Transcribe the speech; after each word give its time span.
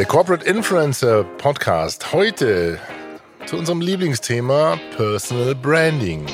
Der 0.00 0.06
Corporate 0.06 0.46
Influencer 0.46 1.24
Podcast. 1.36 2.10
Heute 2.10 2.78
zu 3.44 3.58
unserem 3.58 3.82
Lieblingsthema 3.82 4.80
Personal 4.96 5.54
Branding. 5.54 6.24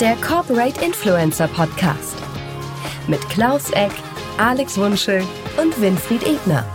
Der 0.00 0.16
Corporate 0.16 0.84
Influencer 0.84 1.46
Podcast. 1.46 2.16
Mit 3.06 3.20
Klaus 3.28 3.70
Eck, 3.70 3.92
Alex 4.38 4.76
Wunschel 4.76 5.22
und 5.56 5.80
Winfried 5.80 6.26
Ebner. 6.26 6.66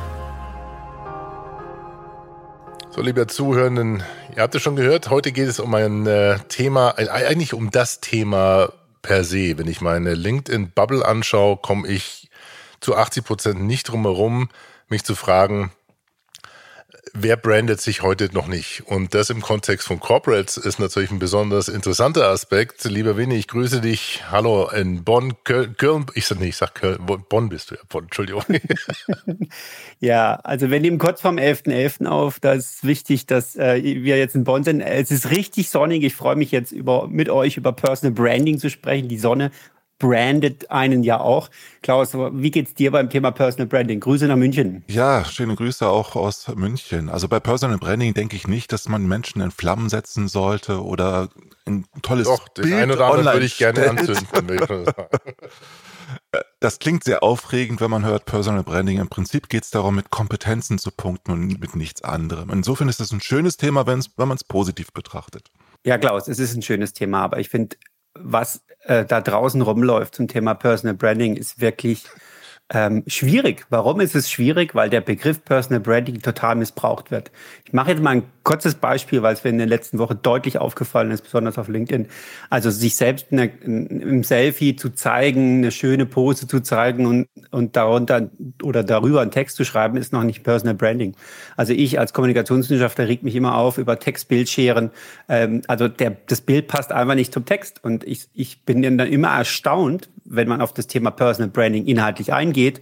So, 2.92 3.02
liebe 3.02 3.28
Zuhörenden, 3.28 4.04
ihr 4.34 4.42
habt 4.42 4.56
es 4.56 4.62
schon 4.62 4.78
gehört, 4.78 5.10
heute 5.10 5.34
geht 5.34 5.50
es 5.50 5.60
um 5.60 5.76
ein 5.76 6.08
äh, 6.08 6.38
Thema, 6.48 6.94
äh, 6.96 7.10
eigentlich 7.10 7.54
um 7.54 7.72
das 7.72 8.00
Thema 8.00 8.72
per 9.02 9.26
se. 9.26 9.58
Wenn 9.58 9.68
ich 9.68 9.82
meine 9.82 10.14
LinkedIn-Bubble 10.14 11.06
anschaue, 11.06 11.58
komme 11.58 11.90
ich 11.90 12.31
zu 12.82 12.96
80 12.96 13.24
Prozent 13.24 13.62
nicht 13.62 13.90
drum 13.90 14.04
herum, 14.04 14.50
mich 14.90 15.04
zu 15.04 15.16
fragen, 15.16 15.72
wer 17.14 17.38
brandet 17.38 17.82
sich 17.82 18.02
heute 18.02 18.30
noch 18.34 18.48
nicht? 18.48 18.84
Und 18.86 19.14
das 19.14 19.30
im 19.30 19.42
Kontext 19.42 19.88
von 19.88 20.00
Corporates 20.00 20.58
ist 20.58 20.80
natürlich 20.80 21.12
ein 21.12 21.20
besonders 21.20 21.68
interessanter 21.68 22.28
Aspekt. 22.28 22.84
Lieber 22.86 23.18
Winnie, 23.18 23.38
ich 23.38 23.48
grüße 23.48 23.82
dich. 23.82 24.24
Hallo 24.30 24.70
in 24.70 25.04
Bonn, 25.04 25.36
Köln, 25.44 25.76
Köln 25.78 26.06
ich 26.14 26.26
sag 26.26 26.40
nicht, 26.40 26.50
ich 26.50 26.58
sag 26.58 26.76
Köln, 26.76 27.00
Bonn 27.06 27.50
bist 27.50 27.72
du 27.72 27.76
ja, 27.76 27.82
Bonn, 27.90 28.06
Entschuldigung. 28.06 28.44
ja, 30.00 30.36
also 30.36 30.70
wir 30.70 30.80
nehmen 30.80 30.98
kurz 30.98 31.22
vom 31.22 31.38
11.11. 31.38 32.02
.11. 32.02 32.08
auf. 32.08 32.40
Da 32.40 32.54
ist 32.54 32.84
wichtig, 32.86 33.26
dass 33.26 33.56
äh, 33.56 33.82
wir 33.84 34.18
jetzt 34.18 34.36
in 34.36 34.44
Bonn 34.44 34.64
sind. 34.64 34.82
Es 34.82 35.12
ist 35.12 35.30
richtig 35.32 35.70
sonnig. 35.70 36.04
Ich 36.04 36.16
freue 36.16 36.36
mich 36.36 36.52
jetzt 36.52 36.72
über, 36.72 37.08
mit 37.08 37.30
euch 37.30 37.58
über 37.58 37.74
Personal 37.74 38.14
Branding 38.14 38.60
zu 38.60 38.70
sprechen. 38.70 39.08
Die 39.08 39.20
Sonne 39.20 39.52
brandet 40.02 40.70
einen 40.72 41.04
ja 41.04 41.20
auch. 41.20 41.50
Klaus, 41.84 42.14
wie 42.14 42.52
geht's 42.52 42.74
dir 42.74 42.92
beim 42.92 43.10
Thema 43.10 43.32
Personal 43.32 43.68
Branding? 43.68 44.00
Grüße 44.00 44.28
nach 44.28 44.36
München. 44.36 44.84
Ja, 44.88 45.24
schöne 45.24 45.56
Grüße 45.56 45.88
auch 45.88 46.16
aus 46.16 46.48
München. 46.56 47.08
Also 47.08 47.28
bei 47.28 47.40
Personal 47.40 47.78
Branding 47.78 48.14
denke 48.14 48.36
ich 48.36 48.48
nicht, 48.48 48.74
dass 48.74 48.90
man 48.90 49.08
Menschen 49.08 49.42
in 49.42 49.52
Flammen 49.52 49.90
setzen 49.90 50.28
sollte 50.28 50.84
oder 50.84 51.30
ein 51.66 51.86
tolles 52.02 52.28
Doch, 52.28 52.50
Bild 52.50 52.68
den 52.68 52.74
einen 52.74 52.92
oder 52.92 53.06
anderen 53.06 53.34
würde 53.34 53.46
ich 53.46 53.58
gerne 53.58 53.90
anzünden. 53.90 54.58
Das 56.60 56.80
klingt 56.80 57.06
sehr 57.06 57.24
aufregend, 57.24 57.80
wenn 57.82 57.90
man 57.90 58.06
hört 58.06 58.26
Personal 58.26 58.64
Branding. 58.64 59.00
Im 59.00 59.08
Prinzip 59.08 59.50
geht 59.50 59.64
es 59.64 59.72
darum, 59.72 59.96
mit 59.96 60.10
Kompetenzen 60.10 60.78
zu 60.78 60.92
punkten 60.92 61.32
und 61.32 61.60
mit 61.60 61.76
nichts 61.76 62.04
anderem. 62.04 62.50
Insofern 62.50 62.90
ist 62.90 63.00
es 63.00 63.12
ein 63.12 63.22
schönes 63.22 63.58
Thema, 63.58 63.88
wenn 63.88 64.04
man 64.18 64.36
es 64.36 64.44
positiv 64.44 64.92
betrachtet. 64.92 65.50
Ja, 65.86 65.98
Klaus, 65.98 66.28
es 66.28 66.38
ist 66.38 66.56
ein 66.56 66.62
schönes 66.62 66.94
Thema, 66.94 67.24
aber 67.24 67.40
ich 67.40 67.50
finde, 67.50 67.78
was 68.14 68.64
äh, 68.84 69.06
da 69.06 69.22
draußen 69.22 69.62
rumläuft 69.62 70.16
zum 70.16 70.28
Thema 70.28 70.54
Personal 70.54 70.96
Branding, 70.96 71.36
ist 71.36 71.62
wirklich 71.62 72.06
ähm, 72.74 73.04
schwierig. 73.08 73.66
Warum 73.70 74.00
ist 74.00 74.16
es 74.16 74.32
schwierig? 74.32 74.74
Weil 74.76 74.90
der 74.90 75.02
Begriff 75.02 75.44
Personal 75.44 75.82
Branding 75.82 76.22
total 76.22 76.56
missbraucht 76.56 77.12
wird. 77.12 77.32
Ich 77.66 77.74
mache 77.74 77.92
jetzt 77.92 78.02
mal 78.02 78.12
ein 78.12 78.24
kurzes 78.44 78.76
Beispiel, 78.76 79.22
weil 79.22 79.34
es 79.34 79.44
mir 79.44 79.52
in 79.52 79.58
den 79.58 79.70
letzten 79.70 80.00
Wochen 80.00 80.20
deutlich 80.22 80.58
aufgefallen 80.58 81.12
ist, 81.12 81.22
besonders 81.22 81.58
auf 81.58 81.68
LinkedIn. 81.68 82.08
Also 82.50 82.70
sich 82.72 82.96
selbst 82.96 83.28
eine, 83.32 83.46
im 83.46 84.24
Selfie 84.24 84.76
zu 84.76 84.90
zeigen, 84.90 85.58
eine 85.58 85.72
schöne 85.72 86.06
Pose 86.06 86.48
zu 86.48 86.62
zeigen 86.62 87.06
und, 87.06 87.28
und 87.52 87.76
darunter 87.76 88.30
oder 88.64 88.84
darüber 88.84 89.22
einen 89.22 89.32
Text 89.32 89.58
zu 89.58 89.66
schreiben, 89.66 89.98
ist 89.98 90.14
noch 90.14 90.24
nicht 90.24 90.44
Personal 90.44 90.76
Branding. 90.76 91.16
Also 91.56 91.74
ich 91.74 92.00
als 92.00 92.14
Kommunikationswissenschaftler 92.14 93.08
regt 93.08 93.24
mich 93.24 93.36
immer 93.36 93.56
auf 93.58 93.78
über 93.78 94.00
Text-Bildscheren. 94.00 94.92
Ähm, 95.30 95.62
also 95.68 95.88
der, 95.88 96.18
das 96.28 96.42
Bild 96.42 96.68
passt 96.68 96.92
einfach 96.92 97.16
nicht 97.16 97.34
zum 97.34 97.46
Text. 97.46 97.84
Und 97.84 98.04
ich, 98.04 98.28
ich 98.34 98.66
bin 98.66 98.82
dann 98.82 99.00
immer 99.00 99.30
erstaunt, 99.30 100.10
wenn 100.26 100.48
man 100.48 100.62
auf 100.62 100.74
das 100.74 100.88
Thema 100.88 101.12
Personal 101.12 101.50
Branding 101.50 101.86
inhaltlich 101.86 102.34
eingeht 102.34 102.82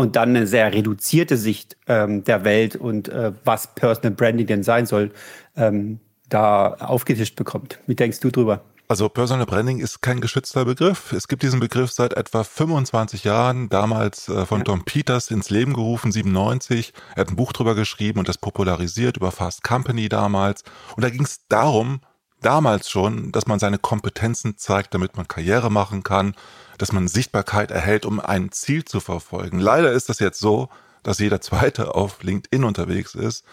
und 0.00 0.16
dann 0.16 0.30
eine 0.30 0.46
sehr 0.46 0.72
reduzierte 0.72 1.36
Sicht 1.36 1.76
ähm, 1.86 2.24
der 2.24 2.42
Welt 2.42 2.74
und 2.74 3.10
äh, 3.10 3.32
was 3.44 3.74
Personal 3.74 4.12
Branding 4.12 4.46
denn 4.46 4.62
sein 4.62 4.86
soll, 4.86 5.10
ähm, 5.56 6.00
da 6.30 6.72
aufgetischt 6.72 7.36
bekommt. 7.36 7.78
Wie 7.86 7.94
denkst 7.94 8.18
du 8.20 8.30
drüber? 8.30 8.62
Also 8.88 9.10
Personal 9.10 9.44
Branding 9.44 9.78
ist 9.78 10.00
kein 10.00 10.22
geschützter 10.22 10.64
Begriff. 10.64 11.12
Es 11.12 11.28
gibt 11.28 11.42
diesen 11.42 11.60
Begriff 11.60 11.92
seit 11.92 12.14
etwa 12.14 12.44
25 12.44 13.24
Jahren, 13.24 13.68
damals 13.68 14.30
äh, 14.30 14.46
von 14.46 14.60
ja. 14.60 14.64
Tom 14.64 14.86
Peters 14.86 15.30
ins 15.30 15.50
Leben 15.50 15.74
gerufen, 15.74 16.12
97. 16.12 16.94
Er 17.14 17.20
hat 17.20 17.28
ein 17.28 17.36
Buch 17.36 17.52
drüber 17.52 17.74
geschrieben 17.74 18.20
und 18.20 18.28
das 18.28 18.38
popularisiert 18.38 19.18
über 19.18 19.32
Fast 19.32 19.62
Company 19.62 20.08
damals. 20.08 20.64
Und 20.96 21.04
da 21.04 21.10
ging 21.10 21.24
es 21.24 21.46
darum, 21.48 22.00
damals 22.40 22.90
schon, 22.90 23.32
dass 23.32 23.46
man 23.46 23.58
seine 23.58 23.78
Kompetenzen 23.78 24.56
zeigt, 24.56 24.94
damit 24.94 25.16
man 25.16 25.28
Karriere 25.28 25.70
machen 25.70 26.02
kann, 26.02 26.34
dass 26.78 26.92
man 26.92 27.08
Sichtbarkeit 27.08 27.70
erhält, 27.70 28.06
um 28.06 28.20
ein 28.20 28.52
Ziel 28.52 28.84
zu 28.84 29.00
verfolgen. 29.00 29.58
Leider 29.58 29.92
ist 29.92 30.08
das 30.08 30.18
jetzt 30.18 30.40
so, 30.40 30.68
dass 31.02 31.18
jeder 31.18 31.40
Zweite 31.40 31.94
auf 31.94 32.22
LinkedIn 32.22 32.64
unterwegs 32.64 33.14
ist 33.14 33.44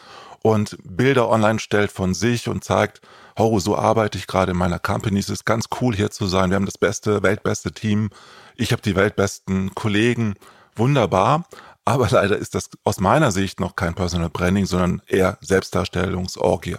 und 0.42 0.78
Bilder 0.84 1.30
online 1.30 1.60
stellt 1.60 1.92
von 1.92 2.14
sich 2.14 2.48
und 2.48 2.64
zeigt, 2.64 3.02
oh, 3.36 3.60
so 3.60 3.78
arbeite 3.78 4.18
ich 4.18 4.28
gerade 4.28 4.52
in 4.52 4.58
meiner 4.58 4.80
Company, 4.80 5.20
es 5.20 5.30
ist 5.30 5.46
ganz 5.46 5.66
cool 5.82 5.96
hier 5.96 6.12
zu 6.12 6.28
sein, 6.28 6.50
wir 6.50 6.56
haben 6.56 6.66
das 6.66 6.78
beste, 6.78 7.24
weltbeste 7.24 7.72
Team, 7.72 8.10
ich 8.56 8.72
habe 8.72 8.82
die 8.82 8.96
weltbesten 8.96 9.74
Kollegen, 9.76 10.36
wunderbar, 10.76 11.46
aber 11.86 12.10
leider 12.12 12.38
ist 12.38 12.56
das 12.56 12.70
aus 12.84 13.00
meiner 13.00 13.32
Sicht 13.32 13.60
noch 13.60 13.76
kein 13.76 13.94
Personal 13.94 14.30
Branding, 14.30 14.66
sondern 14.66 15.02
eher 15.08 15.38
Selbstdarstellungsorgie. 15.42 16.78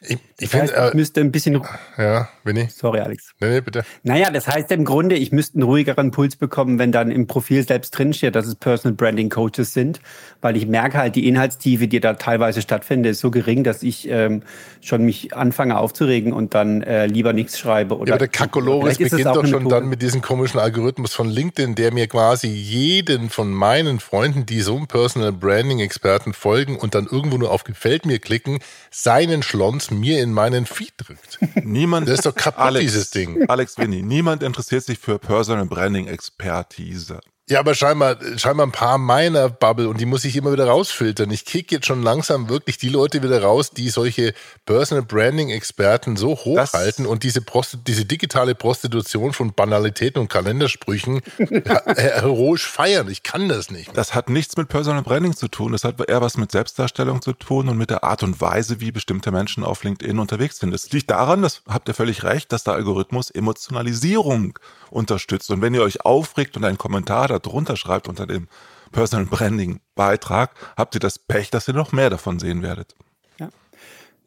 Ich, 0.00 0.18
ich 0.38 0.48
finde, 0.48 0.74
äh, 0.74 0.88
ich 0.88 0.94
müsste 0.94 1.20
ein 1.20 1.30
bisschen. 1.30 1.62
Ja, 1.96 2.28
Winnie. 2.44 2.68
Sorry, 2.68 3.00
Alex. 3.00 3.32
Nee, 3.40 3.50
nee, 3.50 3.60
bitte. 3.60 3.84
Naja, 4.02 4.30
das 4.30 4.48
heißt 4.48 4.70
im 4.72 4.84
Grunde, 4.84 5.16
ich 5.16 5.32
müsste 5.32 5.56
einen 5.56 5.64
ruhigeren 5.64 6.10
Puls 6.10 6.36
bekommen, 6.36 6.78
wenn 6.78 6.92
dann 6.92 7.10
im 7.10 7.26
Profil 7.26 7.66
selbst 7.66 7.90
drinsteht, 7.90 8.34
dass 8.34 8.46
es 8.46 8.54
Personal 8.54 8.94
Branding 8.94 9.28
Coaches 9.28 9.74
sind, 9.74 10.00
weil 10.40 10.56
ich 10.56 10.66
merke 10.66 10.98
halt, 10.98 11.16
die 11.16 11.28
Inhaltstiefe, 11.28 11.88
die 11.88 12.00
da 12.00 12.14
teilweise 12.14 12.62
stattfindet, 12.62 13.12
ist 13.12 13.20
so 13.20 13.30
gering, 13.30 13.64
dass 13.64 13.82
ich 13.82 14.08
ähm, 14.08 14.42
schon 14.80 15.04
mich 15.04 15.34
anfange 15.36 15.78
aufzuregen 15.78 16.32
und 16.32 16.54
dann 16.54 16.82
äh, 16.82 17.06
lieber 17.06 17.32
nichts 17.32 17.58
schreibe. 17.58 17.96
Oder 17.98 18.08
ja, 18.08 18.14
aber 18.14 18.18
der 18.20 18.28
Kakolores 18.28 18.98
beginnt 18.98 19.26
doch 19.26 19.46
schon 19.46 19.68
dann 19.68 19.88
mit 19.88 20.02
diesem 20.02 20.22
komischen 20.22 20.60
Algorithmus 20.60 21.12
von 21.12 21.28
LinkedIn, 21.28 21.74
der 21.74 21.92
mir 21.92 22.06
quasi 22.06 22.48
jeden 22.48 23.30
von 23.30 23.50
meinen 23.50 24.00
Freunden, 24.00 24.46
die 24.46 24.60
so 24.60 24.76
einem 24.76 24.86
Personal 24.86 25.32
Branding 25.32 25.80
Experten 25.80 26.32
folgen 26.32 26.76
und 26.76 26.94
dann 26.94 27.06
irgendwo 27.06 27.36
nur 27.36 27.50
auf 27.50 27.64
Gefällt 27.64 28.06
mir 28.06 28.18
klicken, 28.18 28.58
seinen 28.90 29.42
Schlons 29.42 29.90
mir 29.90 30.22
in 30.22 30.32
meinen 30.32 30.66
Feed 30.66 30.92
drückt. 30.96 31.38
Niemand, 31.64 32.08
das 32.08 32.16
ist 32.16 32.26
doch 32.26 32.34
kaputt, 32.40 32.60
Alex, 32.64 32.80
dieses 32.80 33.10
Ding. 33.10 33.48
Alex 33.48 33.78
Winnie, 33.78 34.02
niemand 34.02 34.42
interessiert 34.42 34.84
sich 34.84 34.98
für 34.98 35.18
Personal 35.18 35.66
Branding 35.66 36.06
Expertise. 36.06 37.20
Ja, 37.50 37.58
aber 37.58 37.74
scheinbar, 37.74 38.16
scheinbar 38.36 38.64
ein 38.64 38.70
paar 38.70 38.96
meiner 38.96 39.48
Bubble 39.48 39.88
und 39.88 40.00
die 40.00 40.06
muss 40.06 40.24
ich 40.24 40.36
immer 40.36 40.52
wieder 40.52 40.68
rausfiltern. 40.68 41.32
Ich 41.32 41.44
kick 41.44 41.72
jetzt 41.72 41.84
schon 41.84 42.00
langsam 42.00 42.48
wirklich 42.48 42.78
die 42.78 42.88
Leute 42.88 43.24
wieder 43.24 43.42
raus, 43.42 43.72
die 43.72 43.90
solche 43.90 44.34
Personal 44.66 45.02
Branding 45.04 45.50
Experten 45.50 46.16
so 46.16 46.36
hochhalten 46.36 47.04
das 47.06 47.12
und 47.12 47.24
diese, 47.24 47.40
Prost 47.40 47.78
diese 47.88 48.04
digitale 48.04 48.54
Prostitution 48.54 49.32
von 49.32 49.52
Banalitäten 49.52 50.22
und 50.22 50.28
Kalendersprüchen 50.28 51.22
heroisch 51.96 52.68
feiern. 52.68 53.10
Ich 53.10 53.24
kann 53.24 53.48
das 53.48 53.68
nicht. 53.68 53.96
Das 53.96 54.14
hat 54.14 54.30
nichts 54.30 54.56
mit 54.56 54.68
Personal 54.68 55.02
Branding 55.02 55.34
zu 55.34 55.48
tun. 55.48 55.72
Das 55.72 55.82
hat 55.82 56.08
eher 56.08 56.20
was 56.20 56.36
mit 56.36 56.52
Selbstdarstellung 56.52 57.20
zu 57.20 57.32
tun 57.32 57.68
und 57.68 57.76
mit 57.76 57.90
der 57.90 58.04
Art 58.04 58.22
und 58.22 58.40
Weise, 58.40 58.78
wie 58.78 58.92
bestimmte 58.92 59.32
Menschen 59.32 59.64
auf 59.64 59.82
LinkedIn 59.82 60.20
unterwegs 60.20 60.58
sind. 60.58 60.72
Es 60.72 60.92
liegt 60.92 61.10
daran, 61.10 61.42
das 61.42 61.62
habt 61.66 61.88
ihr 61.88 61.94
völlig 61.94 62.22
recht, 62.22 62.52
dass 62.52 62.62
der 62.62 62.74
Algorithmus 62.74 63.28
Emotionalisierung 63.28 64.56
unterstützt. 64.90 65.50
Und 65.50 65.62
wenn 65.62 65.74
ihr 65.74 65.82
euch 65.82 66.04
aufregt 66.04 66.56
und 66.56 66.64
einen 66.64 66.78
Kommentar 66.78 67.28
darunter 67.28 67.76
schreibt 67.76 68.08
unter 68.08 68.26
dem 68.26 68.48
Personal 68.92 69.26
Branding 69.26 69.80
Beitrag, 69.94 70.52
habt 70.76 70.94
ihr 70.94 71.00
das 71.00 71.18
Pech, 71.18 71.50
dass 71.50 71.68
ihr 71.68 71.74
noch 71.74 71.92
mehr 71.92 72.10
davon 72.10 72.38
sehen 72.38 72.62
werdet. 72.62 72.94
Ja. 73.38 73.50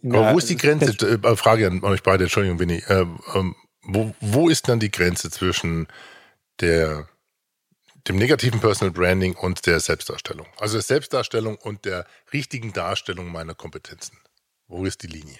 Aber 0.06 0.34
wo 0.34 0.38
ist 0.38 0.50
die 0.50 0.58
Grenze? 0.58 0.94
Äh, 1.06 1.36
Frage 1.36 1.68
an 1.68 1.84
euch 1.84 2.04
beide, 2.04 2.24
Entschuldigung, 2.24 2.60
Winnie. 2.60 2.84
Äh, 2.88 3.06
ähm, 3.36 3.56
wo, 3.84 4.16
wo 4.22 4.50
ist 4.50 4.70
dann 4.70 4.80
die 4.80 4.92
Grenze 4.92 5.30
zwischen 5.30 5.88
der, 6.62 7.08
dem 8.08 8.16
negativen 8.16 8.62
Personal 8.62 8.94
Branding 8.94 9.36
und 9.36 9.66
der 9.66 9.80
Selbstdarstellung? 9.80 10.48
Also 10.58 10.76
der 10.76 10.84
Selbstdarstellung 10.84 11.58
und 11.58 11.84
der 11.84 12.06
richtigen 12.32 12.72
Darstellung 12.72 13.32
meiner 13.32 13.56
Kompetenzen. 13.56 14.18
Wo 14.68 14.86
ist 14.86 15.04
die 15.04 15.08
Linie? 15.08 15.40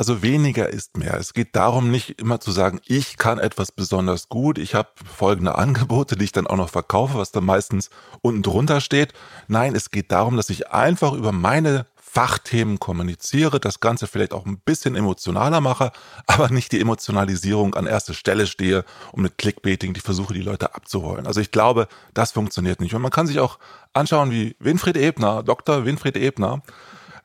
Also 0.00 0.22
weniger 0.22 0.70
ist 0.70 0.96
mehr. 0.96 1.18
Es 1.18 1.34
geht 1.34 1.54
darum, 1.54 1.90
nicht 1.90 2.18
immer 2.18 2.40
zu 2.40 2.52
sagen, 2.52 2.80
ich 2.86 3.18
kann 3.18 3.38
etwas 3.38 3.70
besonders 3.70 4.30
gut, 4.30 4.56
ich 4.56 4.74
habe 4.74 4.88
folgende 5.04 5.56
Angebote, 5.56 6.16
die 6.16 6.24
ich 6.24 6.32
dann 6.32 6.46
auch 6.46 6.56
noch 6.56 6.70
verkaufe, 6.70 7.18
was 7.18 7.32
dann 7.32 7.44
meistens 7.44 7.90
unten 8.22 8.40
drunter 8.40 8.80
steht. 8.80 9.12
Nein, 9.46 9.74
es 9.74 9.90
geht 9.90 10.10
darum, 10.10 10.38
dass 10.38 10.48
ich 10.48 10.70
einfach 10.70 11.12
über 11.12 11.32
meine 11.32 11.84
Fachthemen 11.96 12.80
kommuniziere, 12.80 13.60
das 13.60 13.80
Ganze 13.80 14.06
vielleicht 14.06 14.32
auch 14.32 14.46
ein 14.46 14.56
bisschen 14.60 14.96
emotionaler 14.96 15.60
mache, 15.60 15.92
aber 16.26 16.48
nicht 16.48 16.72
die 16.72 16.80
Emotionalisierung 16.80 17.74
an 17.74 17.86
erste 17.86 18.14
Stelle 18.14 18.46
stehe 18.46 18.86
und 19.12 19.20
mit 19.20 19.36
Clickbaiting 19.36 19.92
die 19.92 20.00
versuche, 20.00 20.32
die 20.32 20.40
Leute 20.40 20.74
abzuholen. 20.74 21.26
Also 21.26 21.42
ich 21.42 21.50
glaube, 21.50 21.88
das 22.14 22.32
funktioniert 22.32 22.80
nicht. 22.80 22.94
Und 22.94 23.02
man 23.02 23.10
kann 23.10 23.26
sich 23.26 23.38
auch 23.38 23.58
anschauen, 23.92 24.30
wie 24.30 24.56
Winfried 24.60 24.96
Ebner, 24.96 25.42
Dr. 25.42 25.84
Winfried 25.84 26.16
Ebner, 26.16 26.62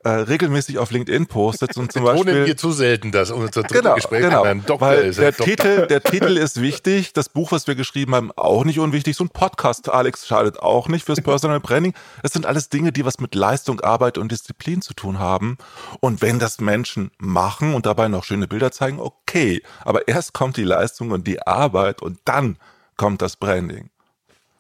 äh, 0.06 0.10
regelmäßig 0.10 0.78
auf 0.78 0.92
LinkedIn 0.92 1.26
postet 1.26 1.76
und 1.78 1.92
zum 1.92 2.04
Betonen 2.06 2.26
Beispiel 2.26 2.46
wir 2.46 2.58
zu 2.58 2.72
selten 2.72 3.12
das 3.12 3.32
unser 3.32 3.64
drittes 3.64 3.82
genau, 3.82 3.96
Gespräch 3.96 4.22
genau. 4.22 4.42
mit 4.42 4.52
einem 4.52 4.66
Doktor 4.66 4.88
Weil 4.88 5.00
ist. 5.06 5.18
der 5.18 5.30
Ein 5.30 5.32
Doktor. 5.32 5.46
Titel, 5.46 5.88
der 5.88 6.04
Titel 6.04 6.38
ist 6.38 6.62
wichtig, 6.62 7.14
das 7.14 7.28
Buch, 7.30 7.52
was 7.52 7.66
wir 7.66 7.74
geschrieben 7.74 8.14
haben, 8.14 8.32
auch 8.36 8.66
nicht 8.66 8.80
unwichtig. 8.80 9.16
So 9.16 9.24
ein 9.24 9.30
Podcast, 9.30 9.90
Alex, 9.90 10.28
schadet 10.28 10.60
auch 10.60 10.88
nicht 10.90 11.06
fürs 11.06 11.22
Personal 11.22 11.60
Branding. 11.60 11.96
Das 12.22 12.34
sind 12.34 12.46
alles 12.46 12.70
Dinge, 12.70 12.92
die 12.92 13.04
was 13.04 13.20
mit 13.20 13.34
Leistung, 13.34 13.82
Arbeit 13.82 14.20
und 14.20 14.32
Disziplin 14.32 14.84
zu 14.84 14.94
tun 14.94 15.18
haben. 15.18 15.58
Und 16.02 16.22
wenn 16.22 16.38
das 16.38 16.62
Menschen 16.62 17.10
machen 17.18 17.74
und 17.74 17.88
dabei 17.88 18.08
noch 18.08 18.24
schöne 18.24 18.48
Bilder 18.48 18.72
zeigen, 18.72 19.00
okay. 19.00 19.64
Aber 19.84 20.08
erst 20.08 20.34
kommt 20.34 20.58
die 20.58 20.64
Leistung 20.64 21.10
und 21.12 21.26
die 21.26 21.42
Arbeit 21.42 22.04
und 22.04 22.20
dann 22.26 22.58
kommt 22.96 23.24
das 23.24 23.38
Branding. 23.38 23.90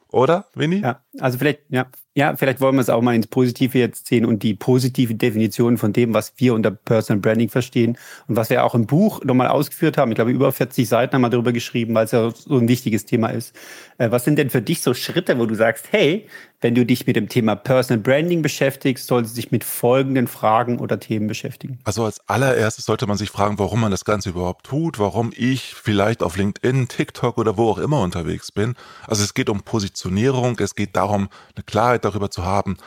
Oder, 0.10 0.46
Winnie? 0.56 0.82
Ja, 0.82 1.02
also 1.20 1.38
vielleicht, 1.38 1.60
ja, 1.70 1.86
ja, 2.18 2.34
vielleicht 2.38 2.62
wollen 2.62 2.76
wir 2.76 2.82
es 2.82 2.90
auch 2.90 3.02
mal 3.02 3.14
ins 3.14 3.28
Positive 3.28 3.78
jetzt 3.78 4.08
sehen 4.08 4.26
und 4.26 4.42
die 4.42 4.54
positive 4.54 5.16
Definition 5.16 5.78
von 5.78 5.92
dem, 5.92 6.14
was 6.14 6.34
wir 6.38 6.54
unter 6.54 6.72
Personal 6.72 7.20
Branding 7.20 7.50
verstehen 7.50 7.98
und 8.30 8.38
was 8.38 8.50
wir 8.50 8.64
auch 8.64 8.74
im 8.74 8.88
Buch 8.88 9.22
nochmal 9.26 9.50
ausgeführt 9.50 9.98
haben. 9.98 10.12
Ich 10.12 10.16
glaube, 10.16 10.32
über 10.32 10.54
40 10.54 10.88
Seiten 10.88 11.14
haben 11.14 11.22
wir 11.22 11.30
darüber 11.30 11.52
geschrieben, 11.52 11.94
weil 11.94 12.06
es 12.06 12.12
ja 12.12 12.32
so 12.32 12.58
ein 12.58 12.70
wichtiges 12.70 13.04
Thema 13.04 13.30
ist. 13.30 13.54
Äh, 13.98 14.12
was 14.12 14.24
sind 14.24 14.40
denn 14.40 14.50
für 14.50 14.62
dich 14.62 14.82
so 14.82 14.94
Schritte, 14.94 15.38
wo 15.38 15.46
du 15.46 15.56
sagst, 15.56 15.88
hey, 15.92 16.26
wenn 16.62 16.76
du 16.76 16.86
dich 16.86 17.06
mit 17.06 17.16
dem 17.16 17.30
Thema 17.30 17.56
Personal 17.56 18.02
Branding 18.02 18.42
beschäftigst, 18.42 19.08
solltest 19.08 19.36
du 19.36 19.42
dich 19.42 19.52
mit 19.52 19.64
folgenden 19.64 20.28
Fragen 20.28 20.80
oder 20.80 21.00
Themen 21.00 21.28
beschäftigen? 21.28 21.80
Also 21.84 22.06
als 22.06 22.20
allererstes 22.28 22.86
sollte 22.86 23.08
man 23.08 23.18
sich 23.18 23.30
fragen, 23.30 23.60
warum 23.60 23.82
man 23.82 23.92
das 23.92 24.06
Ganze 24.06 24.30
überhaupt 24.30 24.66
tut, 24.66 25.00
warum 25.00 25.32
ich 25.36 25.76
vielleicht 25.76 26.24
auf 26.24 26.38
LinkedIn, 26.38 26.88
TikTok 26.88 27.38
oder 27.38 27.58
wo 27.58 27.70
auch 27.70 27.78
immer 27.78 28.02
unterwegs 28.02 28.52
bin. 28.52 28.76
Also 29.08 29.24
es 29.24 29.34
geht 29.34 29.50
um 29.50 29.62
Positionierung, 29.62 30.58
es 30.60 30.76
geht 30.76 30.96
darum, 30.96 31.30
eine 31.56 31.64
Klarheit 31.64 32.06
darüber 32.06 32.32
zu 32.32 32.44
haben, 32.44 32.78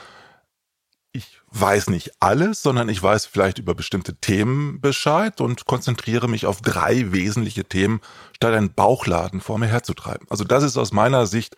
ich 1.13 1.41
weiß 1.51 1.89
nicht 1.89 2.13
alles, 2.21 2.63
sondern 2.63 2.89
ich 2.89 3.03
weiß 3.03 3.27
vielleicht 3.27 3.59
über 3.59 3.75
bestimmte 3.75 4.17
Themen 4.17 4.81
Bescheid 4.81 5.41
und 5.41 5.65
konzentriere 5.65 6.29
mich 6.29 6.47
auf 6.47 6.61
drei 6.61 7.13
wesentliche 7.13 7.65
Themen, 7.65 8.01
statt 8.33 8.55
einen 8.55 8.75
Bauchladen 8.75 9.41
vor 9.41 9.59
mir 9.59 9.67
herzutreiben. 9.67 10.27
Also 10.31 10.45
das 10.45 10.63
ist 10.63 10.77
aus 10.77 10.93
meiner 10.93 11.27
Sicht 11.27 11.57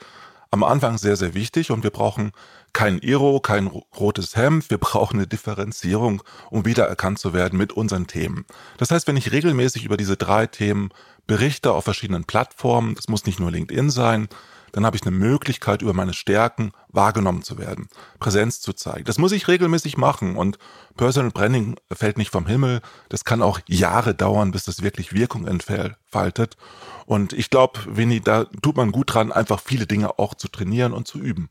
am 0.51 0.65
Anfang 0.65 0.99
sehr, 0.99 1.17
sehr 1.17 1.35
wichtig 1.35 1.71
und 1.71 1.85
wir 1.85 1.91
brauchen 1.91 2.33
kein 2.73 2.99
Iro, 2.99 3.41
kein 3.41 3.67
rotes 3.67 4.37
Hemd, 4.37 4.71
wir 4.71 4.79
brauchen 4.79 5.17
eine 5.17 5.27
Differenzierung, 5.27 6.23
um 6.51 6.65
wiedererkannt 6.65 7.19
zu 7.19 7.33
werden 7.33 7.59
mit 7.59 7.73
unseren 7.73 8.07
Themen. 8.07 8.45
Das 8.79 8.91
heißt, 8.91 9.07
wenn 9.07 9.17
ich 9.17 9.33
regelmäßig 9.33 9.85
über 9.85 9.97
diese 9.97 10.17
drei 10.17 10.47
Themen 10.47 10.91
berichte 11.27 11.73
auf 11.73 11.85
verschiedenen 11.85 12.25
Plattformen, 12.25 12.95
das 12.95 13.09
muss 13.09 13.27
nicht 13.27 13.39
nur 13.39 13.51
LinkedIn 13.51 13.91
sein, 13.91 14.29
dann 14.73 14.87
habe 14.87 14.97
ich 14.97 15.03
eine 15.03 15.17
Möglichkeit, 15.17 15.83
über 15.83 15.93
meine 15.93 16.13
Stärken 16.13 16.73
wahrgenommen 16.89 17.43
zu 17.43 17.59
werden, 17.59 17.89
Präsenz 18.19 18.61
zu 18.61 18.73
zeigen. 18.73 19.05
Das 19.05 19.19
muss 19.19 19.33
ich 19.33 19.49
regelmäßig 19.49 19.97
machen 19.97 20.37
und 20.37 20.59
Personal 20.97 21.31
Branding 21.31 21.77
fällt 21.93 22.19
nicht 22.19 22.31
vom 22.31 22.47
Himmel. 22.47 22.81
Das 23.09 23.25
kann 23.25 23.43
auch 23.43 23.61
Jahre 23.67 24.15
dauern, 24.15 24.51
bis 24.51 24.65
das 24.65 24.83
wirklich 24.83 25.13
Wirkung 25.13 25.47
entfaltet. 25.47 26.57
Und 27.07 27.33
ich 27.33 27.51
glaube, 27.51 27.81
Winnie, 27.87 28.21
da 28.21 28.45
tut 28.63 28.77
man 28.77 28.93
gut 28.93 29.15
dran, 29.15 29.33
einfach 29.33 29.61
viele 29.61 29.87
Dinge 29.87 30.19
auch 30.19 30.35
zu 30.35 30.49
trainieren 30.49 30.93
und 30.93 31.07
zu 31.07 31.19
üben. 31.19 31.49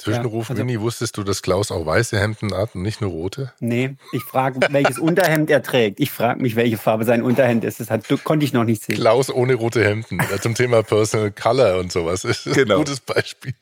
Zwischenruf, 0.00 0.48
Ja, 0.48 0.50
also- 0.54 0.62
Winnie, 0.62 0.80
wusstest 0.80 1.16
du, 1.16 1.22
dass 1.22 1.42
Klaus 1.42 1.70
auch 1.70 1.84
weiße 1.86 2.18
Hemden 2.18 2.54
hat 2.54 2.74
und 2.74 2.82
nicht 2.82 3.00
nur 3.00 3.10
rote? 3.10 3.52
Nee, 3.60 3.96
ich 4.12 4.22
frage, 4.22 4.58
welches 4.70 4.98
Unterhemd 4.98 5.50
er 5.50 5.62
trägt. 5.62 6.00
Ich 6.00 6.10
frage 6.10 6.40
mich, 6.42 6.56
welche 6.56 6.78
Farbe 6.78 7.04
sein 7.04 7.22
Unterhemd 7.22 7.64
ist. 7.64 7.80
Das 7.80 7.90
hat, 7.90 8.04
konnte 8.24 8.44
ich 8.44 8.52
noch 8.52 8.64
nicht 8.64 8.82
sehen. 8.82 8.96
Klaus 8.96 9.30
ohne 9.30 9.54
rote 9.54 9.84
Hemden. 9.84 10.18
Zum 10.40 10.54
Thema 10.54 10.82
Personal 10.82 11.30
Color 11.30 11.78
und 11.78 11.92
sowas. 11.92 12.22
Das 12.22 12.46
ist 12.46 12.54
Genau. 12.54 12.74
ein 12.74 12.78
gutes 12.80 13.00
Beispiel. 13.00 13.54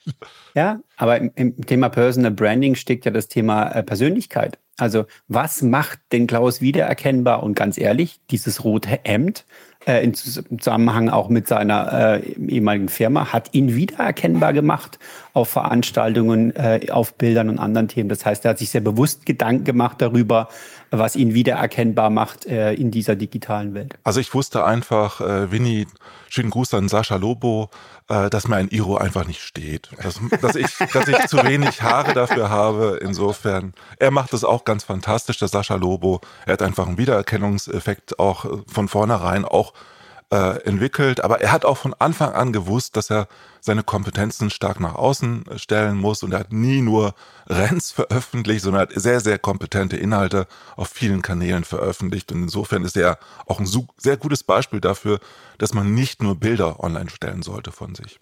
Ja, 0.55 0.81
aber 0.97 1.19
im, 1.19 1.31
im 1.35 1.67
Thema 1.67 1.89
Personal 1.89 2.31
Branding 2.33 2.75
steckt 2.75 3.05
ja 3.05 3.11
das 3.11 3.29
Thema 3.29 3.71
äh, 3.71 3.83
Persönlichkeit. 3.83 4.59
Also 4.77 5.07
was 5.27 5.63
macht 5.63 5.99
den 6.13 6.27
Klaus 6.27 6.61
wiedererkennbar? 6.61 7.43
Und 7.43 7.55
ganz 7.55 7.79
ehrlich, 7.79 8.21
dieses 8.31 8.63
rote 8.65 8.99
Hemd 9.05 9.45
äh, 9.89 10.05
im 10.05 10.13
Zusammenhang 10.15 11.09
auch 11.09 11.31
mit 11.31 11.49
seiner 11.49 12.21
äh, 12.23 12.33
ehemaligen 12.47 12.89
Firma 12.89 13.33
hat 13.33 13.55
ihn 13.55 13.75
wiedererkennbar 13.75 14.53
gemacht 14.53 14.99
auf 15.33 15.49
Veranstaltungen, 15.49 16.55
äh, 16.55 16.89
auf 16.91 17.15
Bildern 17.15 17.49
und 17.49 17.59
anderen 17.59 17.89
Themen. 17.89 18.11
Das 18.11 18.27
heißt, 18.27 18.45
er 18.45 18.51
hat 18.51 18.59
sich 18.59 18.71
sehr 18.71 18.83
bewusst 18.83 19.25
Gedanken 19.25 19.65
gemacht 19.65 19.97
darüber, 20.01 20.49
was 20.91 21.17
ihn 21.17 21.35
wiedererkennbar 21.35 22.11
macht 22.11 22.47
äh, 22.47 22.73
in 22.73 22.91
dieser 22.91 23.17
digitalen 23.17 23.75
Welt. 23.75 23.95
Also 24.05 24.21
ich 24.21 24.33
wusste 24.35 24.65
einfach, 24.65 25.21
äh, 25.21 25.51
Winnie, 25.51 25.87
schönen 26.29 26.51
Gruß 26.51 26.75
an 26.75 26.89
Sascha 26.89 27.17
Lobo, 27.17 27.71
äh, 28.09 28.31
dass 28.31 28.49
mir 28.49 28.57
ein 28.57 28.69
Iro 28.69 28.97
einfach 28.97 29.27
nicht 29.27 29.41
steht. 29.41 29.91
Dass, 30.03 30.21
dass, 30.41 30.57
ich, 30.57 30.77
dass 30.93 31.09
ich 31.09 31.27
zu 31.27 31.39
wenig 31.45 31.83
Haare 31.83 32.15
dafür 32.15 32.49
habe. 32.51 32.99
Insofern, 33.03 33.75
er 33.99 34.11
macht 34.11 34.33
das 34.33 34.45
auch 34.45 34.65
ganz 34.65 34.85
fantastisch, 34.85 35.39
der 35.39 35.49
Sascha 35.49 35.75
Lobo. 35.75 36.21
Er 36.47 36.55
hat 36.55 36.63
einfach 36.63 36.87
einen 36.87 36.99
Wiedererkennungseffekt 36.99 38.19
auch 38.19 38.45
äh, 38.45 38.49
von 38.67 38.89
vornherein 38.89 39.45
auch 39.45 39.73
äh, 40.31 40.63
entwickelt. 40.65 41.23
Aber 41.23 41.41
er 41.41 41.53
hat 41.53 41.65
auch 41.65 41.77
von 41.79 41.95
Anfang 41.95 42.33
an 42.33 42.53
gewusst, 42.53 42.97
dass 42.97 43.11
er 43.11 43.29
seine 43.61 43.83
Kompetenzen 43.83 44.51
stark 44.51 44.81
nach 44.81 44.95
außen 44.95 45.47
äh, 45.47 45.59
stellen 45.59 45.97
muss. 45.97 46.23
Und 46.23 46.33
er 46.33 46.41
hat 46.41 46.53
nie 46.53 46.81
nur 46.81 47.15
Rents 47.47 47.91
veröffentlicht, 47.93 48.63
sondern 48.63 48.83
hat 48.83 48.93
sehr, 48.95 49.21
sehr 49.21 49.39
kompetente 49.39 49.97
Inhalte 49.97 50.47
auf 50.77 50.89
vielen 50.89 51.23
Kanälen 51.23 51.65
veröffentlicht. 51.65 52.31
Und 52.33 52.43
insofern 52.43 52.85
ist 52.85 52.97
er 52.97 53.19
auch 53.47 53.61
ein 53.61 53.69
sehr 53.97 54.17
gutes 54.17 54.43
Beispiel 54.43 54.81
dafür, 54.81 55.21
dass 55.59 55.75
man 55.75 55.95
nicht 55.95 56.23
nur 56.23 56.37
Bilder 56.37 56.81
online 56.81 57.11
stellen 57.11 57.43
sollte 57.43 57.73
von 57.73 57.95
sich. 57.95 58.19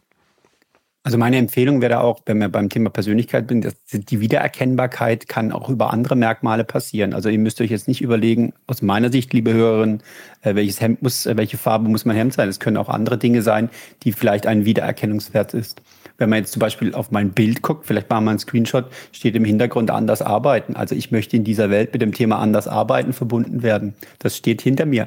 Also 1.07 1.19
meine 1.19 1.37
Empfehlung 1.37 1.83
wäre 1.83 2.01
auch, 2.01 2.23
wenn 2.27 2.39
wir 2.39 2.49
beim 2.49 2.69
Thema 2.69 2.91
Persönlichkeit 2.91 3.49
sind, 3.49 3.65
dass 3.65 3.77
die 3.93 4.21
Wiedererkennbarkeit 4.21 5.29
kann 5.29 5.53
auch 5.53 5.69
über 5.69 5.93
andere 5.93 6.17
Merkmale 6.17 6.65
passieren. 6.65 7.15
Also 7.15 7.29
ihr 7.29 7.39
müsst 7.39 7.61
euch 7.61 7.71
jetzt 7.71 7.87
nicht 7.87 8.03
überlegen, 8.03 8.55
aus 8.67 8.83
meiner 8.83 9.13
Sicht, 9.13 9.33
liebe 9.33 9.53
Hörerinnen, 9.53 10.03
äh, 10.43 10.57
welches 10.57 10.81
Hemd 10.81 11.03
muss, 11.03 11.25
äh, 11.25 11.37
welche 11.37 11.59
Farbe 11.59 11.89
muss 11.89 12.07
mein 12.07 12.17
Hemd 12.17 12.33
sein. 12.33 12.49
Es 12.49 12.59
können 12.59 12.77
auch 12.77 12.89
andere 12.89 13.19
Dinge 13.19 13.43
sein, 13.43 13.71
die 14.03 14.11
vielleicht 14.11 14.49
ein 14.49 14.65
Wiedererkennungswert 14.65 15.55
ist. 15.55 15.81
Wenn 16.19 16.29
man 16.29 16.41
jetzt 16.41 16.51
zum 16.51 16.59
Beispiel 16.59 16.93
auf 16.93 17.13
mein 17.13 17.31
Bild 17.31 17.63
guckt, 17.63 17.87
vielleicht 17.87 18.11
machen 18.11 18.25
wir 18.25 18.31
einen 18.31 18.41
Screenshot, 18.41 18.87
steht 19.13 19.37
im 19.37 19.45
Hintergrund 19.45 19.93
anders 19.93 20.23
arbeiten. 20.23 20.75
Also 20.75 20.97
ich 20.97 21.13
möchte 21.13 21.37
in 21.37 21.45
dieser 21.45 21.71
Welt 21.71 21.93
mit 21.93 22.03
dem 22.03 22.15
Thema 22.15 22.41
anders 22.41 22.67
arbeiten 22.67 23.13
verbunden 23.13 23.63
werden. 23.63 23.95
Das 24.19 24.37
steht 24.37 24.61
hinter 24.61 24.87
mir. 24.87 25.07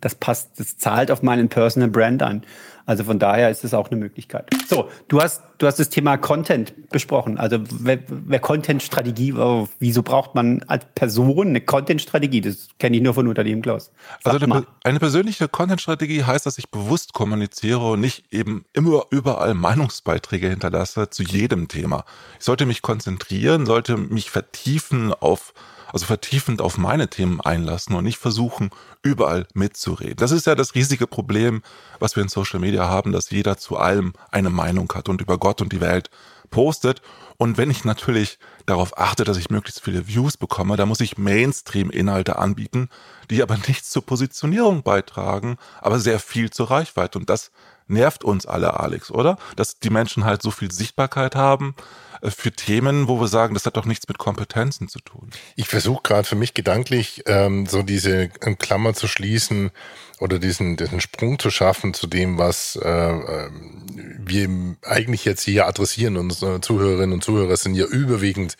Das 0.00 0.14
passt, 0.14 0.58
das 0.58 0.78
zahlt 0.78 1.10
auf 1.10 1.22
meinen 1.22 1.50
Personal 1.50 1.90
Brand 1.90 2.22
an. 2.22 2.42
Also 2.86 3.04
von 3.04 3.18
daher 3.18 3.50
ist 3.50 3.64
es 3.64 3.74
auch 3.74 3.90
eine 3.90 4.00
Möglichkeit. 4.00 4.50
So, 4.66 4.88
du 5.08 5.20
hast, 5.20 5.42
du 5.58 5.66
hast 5.66 5.78
das 5.78 5.88
Thema 5.90 6.16
Content 6.16 6.90
besprochen. 6.90 7.38
Also 7.38 7.58
wer, 7.70 7.98
wer 8.08 8.38
Content-Strategie, 8.38 9.32
oh, 9.34 9.68
wieso 9.78 10.02
braucht 10.02 10.34
man 10.34 10.62
als 10.66 10.84
Person 10.94 11.48
eine 11.48 11.60
Content-Strategie? 11.60 12.40
Das 12.40 12.68
kenne 12.78 12.96
ich 12.96 13.02
nur 13.02 13.14
von 13.14 13.28
Unternehmen, 13.28 13.62
Klaus. 13.62 13.92
Sag 14.22 14.34
Also 14.34 14.46
eine, 14.46 14.66
eine 14.84 14.98
persönliche 14.98 15.48
Content-Strategie 15.48 16.24
heißt, 16.24 16.46
dass 16.46 16.58
ich 16.58 16.70
bewusst 16.70 17.12
kommuniziere 17.12 17.92
und 17.92 18.00
nicht 18.00 18.32
eben 18.32 18.64
immer 18.72 19.04
überall 19.10 19.54
Meinungsbeiträge 19.54 20.48
hinterlasse 20.48 21.10
zu 21.10 21.22
jedem 21.22 21.68
Thema. 21.68 22.04
Ich 22.38 22.44
sollte 22.44 22.66
mich 22.66 22.82
konzentrieren, 22.82 23.66
sollte 23.66 23.96
mich 23.96 24.30
vertiefen 24.30 25.12
auf, 25.12 25.52
also 25.92 26.06
vertiefend 26.06 26.60
auf 26.60 26.78
meine 26.78 27.08
Themen 27.08 27.40
einlassen 27.40 27.94
und 27.94 28.04
nicht 28.04 28.18
versuchen, 28.18 28.70
überall 29.02 29.46
mitzureden. 29.54 30.16
Das 30.16 30.30
ist 30.30 30.46
ja 30.46 30.54
das 30.54 30.74
riesige 30.74 31.06
Problem, 31.06 31.62
was 31.98 32.16
wir 32.16 32.22
in 32.22 32.28
Social 32.28 32.60
Media 32.60 32.88
haben, 32.88 33.12
dass 33.12 33.30
jeder 33.30 33.56
zu 33.56 33.76
allem 33.76 34.12
eine 34.30 34.50
Meinung 34.50 34.92
hat 34.94 35.08
und 35.08 35.20
über 35.20 35.38
Gott 35.38 35.60
und 35.60 35.72
die 35.72 35.80
Welt 35.80 36.10
postet. 36.50 37.00
Und 37.36 37.56
wenn 37.56 37.70
ich 37.70 37.84
natürlich 37.84 38.38
darauf 38.66 38.98
achte, 38.98 39.24
dass 39.24 39.38
ich 39.38 39.50
möglichst 39.50 39.82
viele 39.82 40.06
Views 40.06 40.36
bekomme, 40.36 40.76
dann 40.76 40.88
muss 40.88 41.00
ich 41.00 41.16
Mainstream-Inhalte 41.16 42.38
anbieten, 42.38 42.90
die 43.30 43.42
aber 43.42 43.56
nichts 43.56 43.90
zur 43.90 44.04
Positionierung 44.04 44.82
beitragen, 44.82 45.56
aber 45.80 46.00
sehr 46.00 46.18
viel 46.18 46.50
zur 46.50 46.70
Reichweite. 46.70 47.18
Und 47.18 47.30
das 47.30 47.50
nervt 47.90 48.24
uns 48.24 48.46
alle, 48.46 48.78
Alex, 48.80 49.10
oder? 49.10 49.36
Dass 49.56 49.78
die 49.78 49.90
Menschen 49.90 50.24
halt 50.24 50.42
so 50.42 50.50
viel 50.50 50.70
Sichtbarkeit 50.70 51.34
haben 51.34 51.74
äh, 52.22 52.30
für 52.30 52.52
Themen, 52.52 53.08
wo 53.08 53.20
wir 53.20 53.28
sagen, 53.28 53.54
das 53.54 53.66
hat 53.66 53.76
doch 53.76 53.84
nichts 53.84 54.08
mit 54.08 54.18
Kompetenzen 54.18 54.88
zu 54.88 55.00
tun. 55.00 55.30
Ich 55.56 55.68
versuche 55.68 56.02
gerade 56.02 56.24
für 56.24 56.36
mich 56.36 56.54
gedanklich 56.54 57.22
ähm, 57.26 57.66
so 57.66 57.82
diese 57.82 58.30
ähm, 58.42 58.58
Klammer 58.58 58.94
zu 58.94 59.08
schließen 59.08 59.70
oder 60.18 60.38
diesen, 60.38 60.76
diesen 60.76 61.00
Sprung 61.00 61.38
zu 61.38 61.50
schaffen 61.50 61.94
zu 61.94 62.06
dem, 62.06 62.38
was 62.38 62.76
äh, 62.76 62.88
ähm, 62.88 63.82
wir 64.18 64.76
eigentlich 64.82 65.24
jetzt 65.24 65.42
hier 65.42 65.66
adressieren. 65.66 66.16
Unsere 66.16 66.60
Zuhörerinnen 66.60 67.12
und 67.12 67.24
Zuhörer 67.24 67.56
sind 67.56 67.74
ja 67.74 67.86
überwiegend 67.86 68.56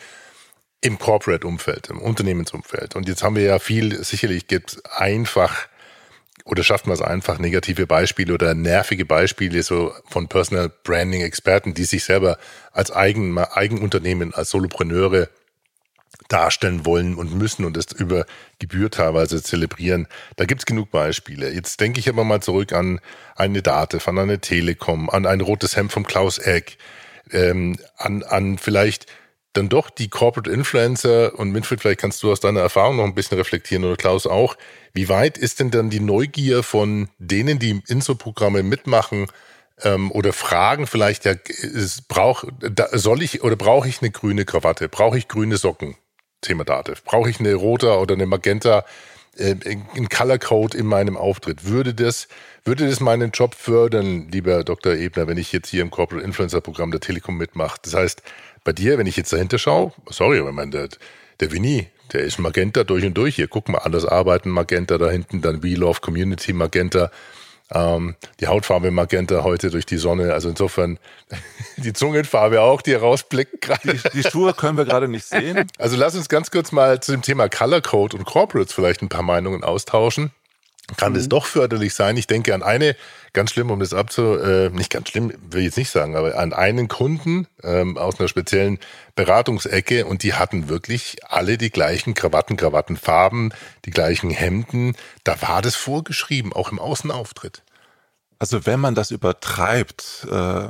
im 0.80 0.98
Corporate-Umfeld, 0.98 1.88
im 1.90 2.00
Unternehmensumfeld. 2.00 2.96
Und 2.96 3.08
jetzt 3.08 3.22
haben 3.22 3.36
wir 3.36 3.42
ja 3.42 3.58
viel, 3.58 4.02
sicherlich 4.02 4.46
gibt 4.46 4.80
einfach 4.90 5.68
oder 6.44 6.62
schafft 6.62 6.86
man 6.86 6.94
es 6.94 7.02
einfach, 7.02 7.38
negative 7.38 7.86
Beispiele 7.86 8.34
oder 8.34 8.54
nervige 8.54 9.04
Beispiele 9.04 9.62
so 9.62 9.92
von 10.08 10.28
Personal 10.28 10.70
Branding 10.84 11.22
Experten, 11.22 11.74
die 11.74 11.84
sich 11.84 12.04
selber 12.04 12.38
als 12.72 12.90
Eigen, 12.90 13.38
Eigenunternehmen, 13.38 14.34
als 14.34 14.50
Solopreneure 14.50 15.28
darstellen 16.28 16.86
wollen 16.86 17.16
und 17.16 17.34
müssen 17.34 17.64
und 17.64 17.76
das 17.76 17.86
über 17.92 18.24
Gebühr 18.58 18.90
teilweise 18.90 19.42
zelebrieren. 19.42 20.06
Da 20.36 20.44
gibt's 20.44 20.66
genug 20.66 20.90
Beispiele. 20.90 21.50
Jetzt 21.50 21.80
denke 21.80 22.00
ich 22.00 22.08
aber 22.08 22.24
mal 22.24 22.40
zurück 22.40 22.72
an 22.72 23.00
eine 23.36 23.62
Date 23.62 24.00
von 24.00 24.18
einer 24.18 24.40
Telekom, 24.40 25.10
an 25.10 25.26
ein 25.26 25.40
rotes 25.40 25.76
Hemd 25.76 25.92
vom 25.92 26.06
Klaus 26.06 26.38
Eck, 26.38 26.78
ähm, 27.32 27.78
an, 27.96 28.22
an 28.22 28.58
vielleicht 28.58 29.06
dann 29.52 29.68
doch 29.68 29.90
die 29.90 30.08
Corporate 30.08 30.50
Influencer 30.50 31.36
und 31.38 31.52
Winfried, 31.54 31.80
vielleicht 31.80 32.00
kannst 32.00 32.22
du 32.22 32.30
aus 32.30 32.40
deiner 32.40 32.60
Erfahrung 32.60 32.96
noch 32.96 33.04
ein 33.04 33.14
bisschen 33.14 33.38
reflektieren 33.38 33.84
oder 33.84 33.96
Klaus 33.96 34.26
auch. 34.26 34.56
Wie 34.92 35.08
weit 35.08 35.38
ist 35.38 35.60
denn 35.60 35.70
dann 35.70 35.90
die 35.90 36.00
Neugier 36.00 36.62
von 36.62 37.08
denen, 37.18 37.58
die 37.58 37.82
Inso-Programme 37.86 38.62
mitmachen 38.62 39.26
ähm, 39.82 40.10
oder 40.10 40.32
fragen 40.32 40.86
vielleicht 40.86 41.24
ja, 41.24 41.32
ist, 41.32 42.08
brauch, 42.08 42.44
da, 42.60 42.88
soll 42.92 43.22
ich 43.22 43.42
oder 43.42 43.56
brauche 43.56 43.88
ich 43.88 44.00
eine 44.02 44.10
grüne 44.10 44.44
Krawatte? 44.44 44.88
Brauche 44.88 45.18
ich 45.18 45.28
grüne 45.28 45.56
Socken? 45.56 45.96
Thema 46.40 46.64
Dativ. 46.64 47.04
Brauche 47.04 47.28
ich 47.28 47.38
eine 47.38 47.54
rote 47.54 47.98
oder 47.98 48.14
eine 48.14 48.26
magenta 48.26 48.84
äh, 49.36 49.54
ein 49.64 50.08
Color 50.08 50.38
Code 50.38 50.76
in 50.76 50.86
meinem 50.86 51.16
Auftritt? 51.16 51.64
Würde 51.66 51.94
das 51.94 52.28
würde 52.64 52.86
das 52.86 53.00
meinen 53.00 53.30
Job 53.30 53.54
fördern, 53.54 54.28
lieber 54.30 54.64
Dr. 54.64 54.92
Ebner, 54.94 55.26
wenn 55.26 55.38
ich 55.38 55.52
jetzt 55.52 55.68
hier 55.70 55.82
im 55.82 55.90
Corporate 55.90 56.24
Influencer 56.24 56.60
Programm 56.60 56.90
der 56.90 57.00
Telekom 57.00 57.36
mitmache? 57.36 57.78
Das 57.82 57.94
heißt, 57.94 58.22
bei 58.64 58.72
dir, 58.72 58.98
wenn 58.98 59.06
ich 59.06 59.16
jetzt 59.16 59.32
dahinter 59.32 59.58
schaue, 59.58 59.92
sorry, 60.08 60.38
aber 60.38 60.52
mein, 60.52 60.70
der, 60.70 60.88
der 61.40 61.52
Winnie, 61.52 61.88
der 62.12 62.22
ist 62.22 62.38
Magenta 62.38 62.84
durch 62.84 63.04
und 63.04 63.14
durch 63.14 63.36
hier. 63.36 63.48
Guck 63.48 63.68
mal, 63.68 63.78
anders 63.78 64.04
arbeiten 64.04 64.50
Magenta 64.50 64.98
da 64.98 65.10
hinten, 65.10 65.40
dann 65.40 65.62
We 65.62 65.74
Love 65.74 66.00
Community 66.00 66.52
Magenta. 66.52 67.10
Ähm, 67.72 68.16
die 68.40 68.48
Hautfarbe 68.48 68.90
Magenta 68.90 69.44
heute 69.44 69.70
durch 69.70 69.86
die 69.86 69.96
Sonne. 69.96 70.32
Also 70.34 70.48
insofern 70.48 70.98
die 71.76 71.92
Zungenfarbe 71.92 72.60
auch, 72.62 72.82
die 72.82 72.92
herausblickt 72.92 73.60
gerade. 73.60 73.94
Die, 73.94 74.22
die 74.22 74.28
Schuhe 74.28 74.54
können 74.54 74.76
wir 74.76 74.84
gerade 74.84 75.08
nicht 75.08 75.24
sehen. 75.24 75.66
Also 75.78 75.96
lass 75.96 76.16
uns 76.16 76.28
ganz 76.28 76.50
kurz 76.50 76.72
mal 76.72 77.00
zu 77.00 77.12
dem 77.12 77.22
Thema 77.22 77.48
Color 77.48 77.80
Code 77.80 78.16
und 78.16 78.24
Corporates 78.24 78.72
vielleicht 78.72 79.02
ein 79.02 79.08
paar 79.08 79.22
Meinungen 79.22 79.62
austauschen 79.62 80.32
kann 80.96 81.12
mhm. 81.12 81.28
doch 81.28 81.46
förderlich 81.46 81.94
sein. 81.94 82.16
Ich 82.16 82.26
denke 82.26 82.54
an 82.54 82.62
eine, 82.62 82.96
ganz 83.32 83.52
schlimm, 83.52 83.70
um 83.70 83.80
das 83.80 83.94
abzu, 83.94 84.38
äh, 84.38 84.70
nicht 84.70 84.90
ganz 84.90 85.08
schlimm, 85.08 85.32
will 85.50 85.60
ich 85.60 85.66
jetzt 85.66 85.78
nicht 85.78 85.90
sagen, 85.90 86.16
aber 86.16 86.36
an 86.36 86.52
einen 86.52 86.88
Kunden 86.88 87.46
ähm, 87.62 87.96
aus 87.96 88.18
einer 88.18 88.28
speziellen 88.28 88.78
Beratungsecke 89.14 90.06
und 90.06 90.22
die 90.22 90.34
hatten 90.34 90.68
wirklich 90.68 91.18
alle 91.28 91.58
die 91.58 91.70
gleichen 91.70 92.14
Krawatten, 92.14 92.56
Krawattenfarben, 92.56 93.54
die 93.84 93.90
gleichen 93.90 94.30
Hemden. 94.30 94.96
Da 95.24 95.40
war 95.42 95.62
das 95.62 95.76
vorgeschrieben, 95.76 96.52
auch 96.52 96.72
im 96.72 96.78
Außenauftritt. 96.78 97.62
Also 98.38 98.64
wenn 98.64 98.80
man 98.80 98.94
das 98.94 99.10
übertreibt, 99.10 100.26
äh, 100.30 100.68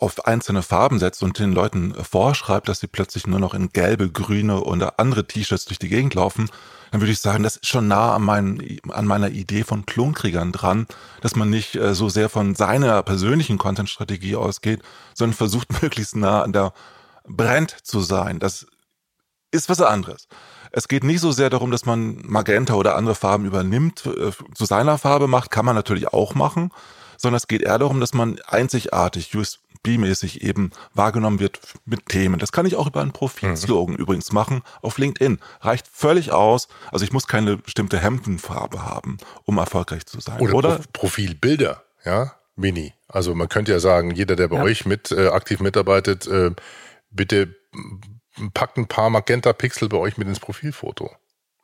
auf 0.00 0.26
einzelne 0.26 0.62
Farben 0.62 0.98
setzt 0.98 1.22
und 1.22 1.38
den 1.38 1.52
Leuten 1.52 1.94
vorschreibt, 1.94 2.68
dass 2.68 2.80
sie 2.80 2.86
plötzlich 2.86 3.26
nur 3.26 3.38
noch 3.38 3.52
in 3.52 3.68
gelbe, 3.68 4.10
grüne 4.10 4.62
oder 4.62 4.98
andere 4.98 5.26
T-Shirts 5.26 5.66
durch 5.66 5.78
die 5.78 5.90
Gegend 5.90 6.14
laufen, 6.14 6.48
dann 6.90 7.00
würde 7.00 7.12
ich 7.12 7.20
sagen, 7.20 7.42
das 7.42 7.56
ist 7.56 7.66
schon 7.66 7.86
nah 7.86 8.14
an, 8.14 8.22
mein, 8.22 8.78
an 8.88 9.06
meiner 9.06 9.28
Idee 9.28 9.62
von 9.62 9.86
Klonkriegern 9.86 10.52
dran, 10.52 10.86
dass 11.20 11.36
man 11.36 11.50
nicht 11.50 11.76
äh, 11.76 11.94
so 11.94 12.08
sehr 12.08 12.28
von 12.28 12.54
seiner 12.54 13.02
persönlichen 13.02 13.58
Content-Strategie 13.58 14.36
ausgeht, 14.36 14.82
sondern 15.14 15.36
versucht 15.36 15.82
möglichst 15.82 16.16
nah 16.16 16.42
an 16.42 16.52
der 16.52 16.72
Brand 17.28 17.76
zu 17.82 18.00
sein. 18.00 18.38
Das 18.38 18.66
ist 19.50 19.68
was 19.68 19.80
anderes. 19.82 20.28
Es 20.72 20.88
geht 20.88 21.04
nicht 21.04 21.20
so 21.20 21.32
sehr 21.32 21.50
darum, 21.50 21.70
dass 21.70 21.84
man 21.84 22.22
Magenta 22.24 22.74
oder 22.74 22.96
andere 22.96 23.14
Farben 23.14 23.44
übernimmt, 23.44 24.06
äh, 24.06 24.30
zu 24.54 24.64
seiner 24.64 24.98
Farbe 24.98 25.28
macht, 25.28 25.50
kann 25.50 25.66
man 25.66 25.76
natürlich 25.76 26.08
auch 26.08 26.34
machen, 26.34 26.70
sondern 27.20 27.36
es 27.36 27.48
geht 27.48 27.62
eher 27.62 27.78
darum, 27.78 28.00
dass 28.00 28.14
man 28.14 28.40
einzigartig, 28.46 29.30
B-mäßig 29.82 30.42
eben 30.42 30.70
wahrgenommen 30.94 31.40
wird 31.40 31.60
mit 31.84 32.06
Themen. 32.06 32.38
Das 32.38 32.52
kann 32.52 32.66
ich 32.66 32.76
auch 32.76 32.86
über 32.86 33.00
einen 33.00 33.12
Profilslogan 33.12 33.94
mhm. 33.94 34.00
übrigens 34.00 34.32
machen 34.32 34.62
auf 34.82 34.98
LinkedIn. 34.98 35.38
Reicht 35.60 35.86
völlig 35.88 36.32
aus. 36.32 36.68
Also 36.92 37.04
ich 37.04 37.12
muss 37.12 37.26
keine 37.26 37.56
bestimmte 37.56 37.98
Hemdenfarbe 37.98 38.84
haben, 38.84 39.18
um 39.44 39.58
erfolgreich 39.58 40.06
zu 40.06 40.20
sein. 40.20 40.40
Oder, 40.40 40.54
oder? 40.54 40.80
Profilbilder, 40.92 41.82
ja, 42.04 42.32
Mini. 42.56 42.92
Also 43.08 43.34
man 43.34 43.48
könnte 43.48 43.72
ja 43.72 43.80
sagen, 43.80 44.10
jeder, 44.10 44.36
der 44.36 44.48
bei 44.48 44.56
ja. 44.56 44.62
euch 44.62 44.84
mit 44.84 45.12
äh, 45.12 45.28
aktiv 45.28 45.60
mitarbeitet, 45.60 46.26
äh, 46.26 46.50
bitte 47.10 47.54
packt 48.54 48.76
ein 48.76 48.86
paar 48.86 49.10
Magenta-Pixel 49.10 49.88
bei 49.88 49.96
euch 49.96 50.16
mit 50.18 50.28
ins 50.28 50.40
Profilfoto. 50.40 51.10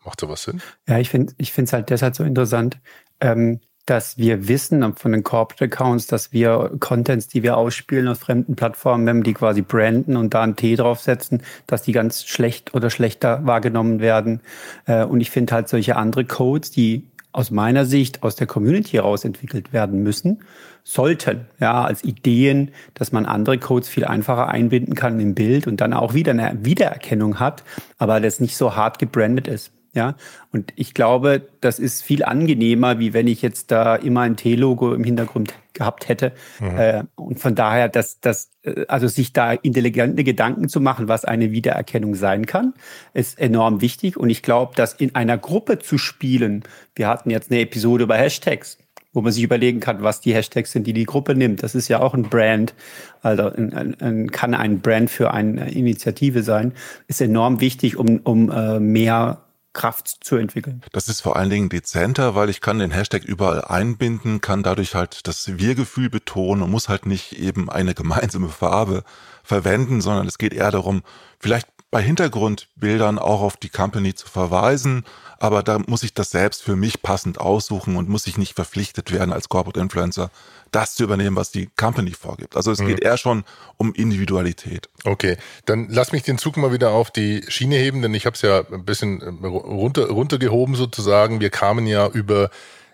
Macht 0.05 0.21
sowas 0.21 0.43
Sinn? 0.43 0.63
Ja, 0.89 0.99
ich 0.99 1.11
finde 1.11 1.35
ich 1.37 1.53
finde 1.53 1.69
es 1.69 1.73
halt 1.73 1.91
deshalb 1.91 2.17
so 2.17 2.25
interessant. 2.25 2.79
Ähm, 3.21 3.61
dass 3.87 4.19
wir 4.19 4.49
wissen 4.49 4.95
von 4.95 5.13
den 5.13 5.23
Corporate 5.23 5.65
Accounts, 5.65 6.09
dass 6.09 6.33
wir 6.33 6.73
Contents, 6.81 7.29
die 7.29 7.43
wir 7.43 7.57
ausspielen 7.57 8.09
auf 8.09 8.19
fremden 8.19 8.57
Plattformen, 8.57 9.07
wenn 9.07 9.23
die 9.23 9.33
quasi 9.33 9.63
branden 9.63 10.17
und 10.17 10.35
da 10.35 10.43
ein 10.43 10.57
T 10.57 10.75
draufsetzen, 10.75 11.43
dass 11.67 11.83
die 11.83 11.93
ganz 11.93 12.25
schlecht 12.25 12.75
oder 12.75 12.91
schlechter 12.91 13.47
wahrgenommen 13.47 14.01
werden. 14.01 14.41
Äh, 14.87 15.05
und 15.05 15.21
ich 15.21 15.31
finde 15.31 15.55
halt 15.55 15.69
solche 15.69 15.97
andere 15.97 16.25
Codes, 16.25 16.73
die 16.73 17.07
aus 17.31 17.51
meiner 17.51 17.85
Sicht 17.85 18.23
aus 18.23 18.35
der 18.35 18.47
Community 18.47 18.93
heraus 18.93 19.25
entwickelt 19.25 19.73
werden 19.73 20.03
müssen, 20.03 20.43
sollten, 20.85 21.47
ja, 21.61 21.85
als 21.85 22.03
Ideen, 22.03 22.71
dass 22.95 23.13
man 23.13 23.27
andere 23.27 23.59
Codes 23.59 23.89
viel 23.89 24.05
einfacher 24.05 24.49
einbinden 24.49 24.95
kann 24.95 25.21
im 25.21 25.35
Bild 25.35 25.67
und 25.67 25.81
dann 25.81 25.93
auch 25.93 26.15
wieder 26.15 26.33
eine 26.33 26.57
Wiedererkennung 26.63 27.39
hat, 27.39 27.63
aber 27.99 28.21
das 28.21 28.41
nicht 28.41 28.57
so 28.57 28.75
hart 28.75 28.99
gebrandet 28.99 29.49
ist. 29.49 29.76
Ja, 29.97 30.15
und 30.53 30.75
ich 30.77 30.93
glaube, 30.93 31.49
das 31.63 31.79
ist 31.79 32.03
viel 32.03 32.23
angenehmer, 32.23 32.99
wie 32.99 33.15
wenn 33.15 33.27
ich 33.27 33.41
jetzt 33.41 33.71
da 33.71 33.97
immer 33.97 34.21
ein 34.21 34.37
T-Logo 34.37 34.93
im 34.93 35.05
Hintergrund 35.05 35.55
gehabt 35.73 36.11
hätte. 36.11 36.33
Mhm. 36.61 36.77
Äh, 36.77 37.05
und 37.15 37.41
von 37.41 37.55
daher, 37.55 37.89
dass 37.89 38.21
das, 38.21 38.51
äh, 38.63 38.85
also 38.89 39.09
sich 39.09 39.33
da 39.33 39.53
intelligente 39.53 40.23
Gedanken 40.23 40.69
zu 40.69 40.83
machen, 40.83 41.09
was 41.09 41.25
eine 41.25 41.51
Wiedererkennung 41.51 42.15
sein 42.15 42.45
kann, 42.45 42.75
ist 43.15 43.41
enorm 43.41 43.81
wichtig. 43.81 44.19
Und 44.19 44.29
ich 44.29 44.43
glaube, 44.43 44.75
dass 44.77 44.93
in 44.93 45.15
einer 45.15 45.39
Gruppe 45.39 45.79
zu 45.79 45.97
spielen, 45.97 46.65
wir 46.95 47.09
hatten 47.09 47.31
jetzt 47.31 47.51
eine 47.51 47.61
Episode 47.61 48.05
über 48.05 48.17
Hashtags, 48.17 48.77
wo 49.15 49.23
man 49.23 49.33
sich 49.33 49.45
überlegen 49.45 49.81
kann, 49.81 50.03
was 50.03 50.21
die 50.21 50.35
Hashtags 50.35 50.73
sind, 50.73 50.87
die 50.87 50.93
die 50.93 51.07
Gruppe 51.07 51.35
nimmt. 51.35 51.63
Das 51.63 51.75
ist 51.75 51.89
ja 51.89 52.01
auch 52.01 52.13
ein 52.13 52.25
Brand, 52.25 52.75
also 53.23 53.45
ein, 53.51 53.73
ein, 53.73 53.97
ein, 54.03 54.31
kann 54.31 54.53
ein 54.53 54.81
Brand 54.81 55.09
für 55.09 55.33
eine 55.33 55.73
Initiative 55.73 56.43
sein, 56.43 56.75
ist 57.09 57.23
enorm 57.23 57.63
wichtig, 57.63 57.97
um, 57.97 58.21
um 58.25 58.51
äh, 58.51 58.79
mehr 58.79 59.39
Kraft 59.77 60.25
zu 60.25 60.37
entwickeln. 60.37 60.83
Das 60.93 61.09
ist 61.09 61.21
vor 61.21 61.37
allen 61.37 61.51
Dingen 61.51 61.69
dezenter, 61.69 62.35
weil 62.35 62.49
ich 62.49 62.63
kann 62.63 62.79
den 62.79 62.91
Hashtag 62.91 63.25
überall 63.25 63.63
einbinden, 63.63 64.41
kann 64.41 64.63
dadurch 64.63 64.95
halt 64.95 65.29
das 65.29 65.59
Wir-Gefühl 65.59 66.09
betonen 66.09 66.63
und 66.63 66.71
muss 66.71 66.89
halt 66.89 67.07
nicht 67.07 67.39
eben 67.39 67.69
eine 67.69 67.95
gemeinsame 68.01 68.49
Farbe 68.49 69.05
verwenden, 69.45 70.01
sondern 70.01 70.27
es 70.27 70.39
geht 70.39 70.55
eher 70.55 70.71
darum, 70.71 71.03
vielleicht 71.39 71.69
bei 71.91 72.03
Hintergrundbildern 72.03 73.19
auch 73.19 73.41
auf 73.41 73.57
die 73.57 73.69
Company 73.69 74.15
zu 74.15 74.27
verweisen, 74.29 75.05
aber 75.39 75.63
da 75.63 75.79
muss 75.87 76.03
ich 76.03 76.15
das 76.15 76.31
selbst 76.31 76.63
für 76.63 76.77
mich 76.77 77.03
passend 77.03 77.39
aussuchen 77.39 77.97
und 77.97 78.09
muss 78.09 78.27
ich 78.27 78.39
nicht 78.39 78.55
verpflichtet 78.55 79.13
werden 79.13 79.33
als 79.33 79.49
Corporate 79.49 79.79
Influencer, 79.79 80.31
das 80.73 80.95
zu 80.95 81.05
übernehmen, 81.05 81.37
was 81.37 81.51
die 81.51 81.69
Company 81.77 82.13
vorgibt. 82.13 82.57
Also 82.57 82.73
es 82.73 82.81
mhm. 82.81 82.89
geht 82.89 83.01
eher 83.01 83.17
schon 83.19 83.45
um 83.77 83.95
Individualität. 83.95 84.89
Okay, 85.05 85.37
dann 85.67 85.89
lass 85.91 86.13
mich 86.13 86.23
den 86.23 86.39
Zug 86.39 86.57
mal 86.57 86.73
wieder 86.73 86.91
auf 86.91 87.11
die 87.11 87.45
Schiene 87.49 87.77
heben, 87.77 88.03
denn 88.03 88.15
ich 88.15 88.27
habe 88.27 88.35
es 88.35 88.43
ja 88.43 88.63
ein 88.73 88.85
bisschen 88.85 89.21
äh, 89.21 89.47
runter, 89.47 90.09
runtergehoben 90.09 90.75
sozusagen. 90.75 91.41
Wir 91.41 91.51
kamen 91.51 91.87
ja 91.87 92.09
über 92.09 92.51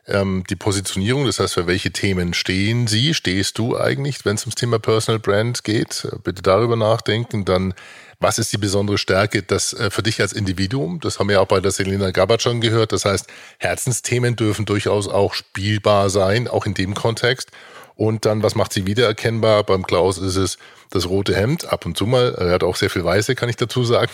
ähm, 0.07 0.43
die 0.51 0.57
Positionierung, 0.57 1.27
das 1.27 1.39
heißt, 1.39 1.55
für 1.55 1.67
welche 1.67 1.93
Themen 1.93 2.35
stehen 2.35 2.89
Sie, 2.89 3.15
stehst 3.15 3.59
du 3.59 3.79
eigentlich, 3.79 4.25
wenn 4.25 4.35
es 4.35 4.43
ums 4.43 4.57
Thema 4.57 4.79
Personal 4.79 5.21
Brand 5.21 5.63
geht? 5.63 6.09
Bitte 6.25 6.43
darüber 6.43 6.77
nachdenken. 6.77 7.45
Dann 7.45 7.75
was 8.23 8.39
ist 8.39 8.53
die 8.53 8.59
besondere 8.59 8.99
Stärke 8.99 9.43
das 9.43 9.73
äh, 9.73 9.91
für 9.91 10.03
dich 10.03 10.21
als 10.21 10.33
Individuum? 10.33 11.01
Das 11.01 11.19
haben 11.19 11.29
wir 11.29 11.41
auch 11.41 11.47
bei 11.47 11.61
der 11.61 11.71
Selena 11.71 12.11
Gabbard 12.11 12.43
schon 12.43 12.61
gehört. 12.61 12.93
Das 12.93 13.05
heißt, 13.05 13.27
Herzensthemen 13.59 14.37
dürfen 14.37 14.65
durchaus 14.65 15.09
auch 15.09 15.35
spielbar 15.35 16.11
sein, 16.11 16.49
auch 16.49 16.67
in 16.67 16.75
dem 16.75 16.95
Kontext. 16.95 17.51
Und 17.95 18.25
dann, 18.25 18.43
was 18.43 18.55
macht 18.55 18.73
sie 18.73 18.87
wiedererkennbar? 18.87 19.65
Beim 19.65 19.87
Klaus 19.87 20.19
ist 20.19 20.37
es 20.37 20.59
das 20.91 21.09
rote 21.09 21.35
Hemd, 21.35 21.67
ab 21.67 21.85
und 21.85 21.97
zu 21.97 22.07
mal. 22.07 22.35
Er 22.35 22.53
hat 22.53 22.65
auch 22.65 22.77
sehr 22.77 22.91
viel 22.91 23.05
Weiße, 23.05 23.35
kann 23.35 23.49
ich 23.49 23.57
dazu 23.57 23.85
sagen. 23.85 24.11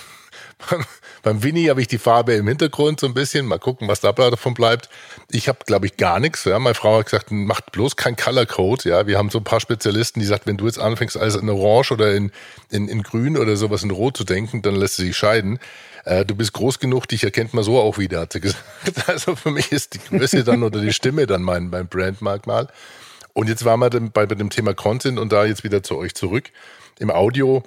Beim 1.23 1.43
Winnie 1.43 1.69
habe 1.71 1.81
ich 1.81 1.89
die 1.89 1.99
Farbe 1.99 2.35
im 2.35 2.47
Hintergrund 2.49 3.01
so 3.01 3.07
ein 3.07 3.15
bisschen. 3.15 3.47
Mal 3.47 3.59
gucken, 3.59 3.89
was 3.89 4.01
da 4.01 4.13
davon 4.13 4.55
bleibt. 4.55 4.89
Ich 5.31 5.49
habe, 5.49 5.59
glaube 5.67 5.87
ich, 5.87 5.97
gar 5.97 6.21
nichts. 6.21 6.45
Ja. 6.45 6.59
Meine 6.59 6.75
Frau 6.75 6.99
hat 6.99 7.07
gesagt, 7.07 7.31
macht 7.31 7.73
bloß 7.73 7.97
kein 7.97 8.17
Color 8.17 8.47
Code. 8.47 8.89
Ja, 8.89 9.07
wir 9.07 9.19
haben 9.19 9.31
so 9.31 9.39
ein 9.39 9.45
paar 9.45 9.61
Spezialisten, 9.61 10.21
die 10.21 10.27
sagt, 10.27 10.47
wenn 10.47 10.57
du 10.57 10.67
jetzt 10.67 10.79
anfängst, 10.79 11.17
alles 11.17 11.37
in 11.37 11.49
Orange 11.49 11.93
oder 11.93 12.15
in, 12.15 12.31
in, 12.71 12.89
in 12.89 13.03
Grün 13.03 13.37
oder 13.37 13.57
sowas 13.57 13.83
in 13.83 13.91
Rot 13.91 14.17
zu 14.17 14.25
denken, 14.25 14.63
dann 14.63 14.77
lässt 14.77 14.97
sie 14.97 15.07
sich 15.07 15.17
scheiden. 15.17 15.59
Äh, 16.05 16.25
du 16.25 16.35
bist 16.35 16.53
groß 16.53 16.79
genug, 16.79 17.07
dich 17.07 17.25
erkennt 17.25 17.55
man 17.55 17.65
so 17.65 17.79
auch 17.79 17.99
wieder, 17.99 18.21
hat 18.21 18.33
sie 18.33 18.41
gesagt. 18.43 18.65
Also 19.07 19.37
für 19.37 19.51
mich 19.51 19.73
ist 19.73 19.95
die 19.95 20.01
Größe 20.01 20.45
dann 20.45 20.63
oder 20.63 20.81
die 20.81 20.93
Stimme 20.93 21.27
dann 21.27 21.43
mein, 21.43 21.69
mein 21.71 21.87
Brandmerkmal. 21.87 22.69
Und 23.35 23.49
jetzt 23.49 23.65
waren 23.65 23.81
wir 23.81 23.91
bei, 23.91 24.27
bei 24.27 24.35
dem 24.35 24.51
Thema 24.51 24.75
Content 24.75 25.19
und 25.19 25.33
da 25.33 25.45
jetzt 25.45 25.65
wieder 25.65 25.83
zu 25.83 25.97
euch 25.97 26.15
zurück. 26.15 26.51
Im 26.99 27.11
Audio 27.11 27.63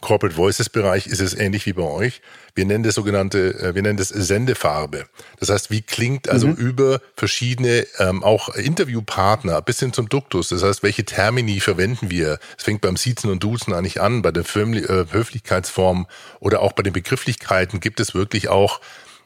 Corporate 0.00 0.36
Voices 0.36 0.68
Bereich 0.68 1.06
ist 1.06 1.20
es 1.20 1.34
ähnlich 1.34 1.66
wie 1.66 1.72
bei 1.72 1.82
euch. 1.82 2.20
Wir 2.54 2.66
nennen 2.66 2.84
das 2.84 2.94
sogenannte, 2.94 3.54
äh, 3.54 3.74
wir 3.74 3.82
nennen 3.82 3.96
das 3.96 4.08
Sendefarbe. 4.08 5.06
Das 5.40 5.50
heißt, 5.50 5.70
wie 5.70 5.82
klingt 5.82 6.28
also 6.28 6.48
mhm. 6.48 6.54
über 6.54 7.00
verschiedene 7.16 7.86
ähm, 7.98 8.22
auch 8.22 8.48
Interviewpartner 8.50 9.62
bis 9.62 9.80
hin 9.80 9.92
zum 9.92 10.08
Duktus. 10.08 10.48
Das 10.48 10.62
heißt, 10.62 10.82
welche 10.82 11.04
Termini 11.04 11.60
verwenden 11.60 12.10
wir? 12.10 12.38
Es 12.56 12.64
fängt 12.64 12.80
beim 12.80 12.96
Siezen 12.96 13.30
und 13.30 13.42
Duzen 13.42 13.72
eigentlich 13.72 14.00
an, 14.00 14.22
bei 14.22 14.30
der 14.30 14.44
Firmli 14.44 14.80
äh, 14.80 15.06
Höflichkeitsform 15.10 16.06
oder 16.40 16.60
auch 16.60 16.72
bei 16.72 16.82
den 16.82 16.92
Begrifflichkeiten 16.92 17.80
gibt 17.80 18.00
es 18.00 18.14
wirklich 18.14 18.48
auch 18.48 18.80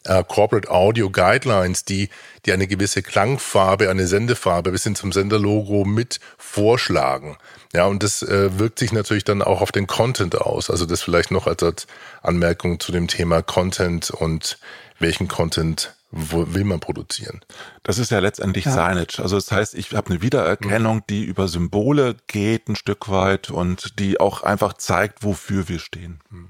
äh, 0.04 0.24
Corporate 0.26 0.70
Audio 0.70 1.10
Guidelines, 1.10 1.84
die, 1.84 2.08
die 2.46 2.52
eine 2.52 2.66
gewisse 2.66 3.02
Klangfarbe, 3.02 3.90
eine 3.90 4.06
Sendefarbe 4.06 4.70
bis 4.70 4.84
hin 4.84 4.94
zum 4.94 5.12
Senderlogo 5.12 5.84
mit 5.84 6.20
vorschlagen. 6.38 7.36
Ja, 7.74 7.86
und 7.86 8.02
das 8.02 8.22
äh, 8.22 8.58
wirkt 8.58 8.78
sich 8.78 8.92
natürlich 8.92 9.24
dann 9.24 9.42
auch 9.42 9.60
auf 9.60 9.72
den 9.72 9.86
Content 9.86 10.40
aus. 10.40 10.70
Also 10.70 10.86
das 10.86 11.02
vielleicht 11.02 11.30
noch 11.30 11.46
als, 11.46 11.62
als 11.62 11.86
Anmerkung 12.22 12.80
zu 12.80 12.92
dem 12.92 13.08
Thema 13.08 13.42
Content 13.42 14.10
und 14.10 14.58
welchen 14.98 15.28
Content 15.28 15.94
will 16.10 16.64
man 16.64 16.80
produzieren? 16.80 17.40
Das 17.82 17.98
ist 17.98 18.10
ja 18.10 18.18
letztendlich 18.18 18.64
ja. 18.64 18.72
Signage. 18.72 19.20
Also 19.22 19.36
das 19.36 19.52
heißt, 19.52 19.74
ich 19.74 19.92
habe 19.92 20.10
eine 20.10 20.22
Wiedererkennung, 20.22 21.02
die 21.08 21.24
über 21.24 21.48
Symbole 21.48 22.16
geht 22.26 22.68
ein 22.68 22.76
Stück 22.76 23.10
weit 23.10 23.50
und 23.50 23.98
die 23.98 24.18
auch 24.18 24.42
einfach 24.42 24.72
zeigt, 24.74 25.22
wofür 25.22 25.68
wir 25.68 25.78
stehen. 25.78 26.20
Hm. 26.30 26.48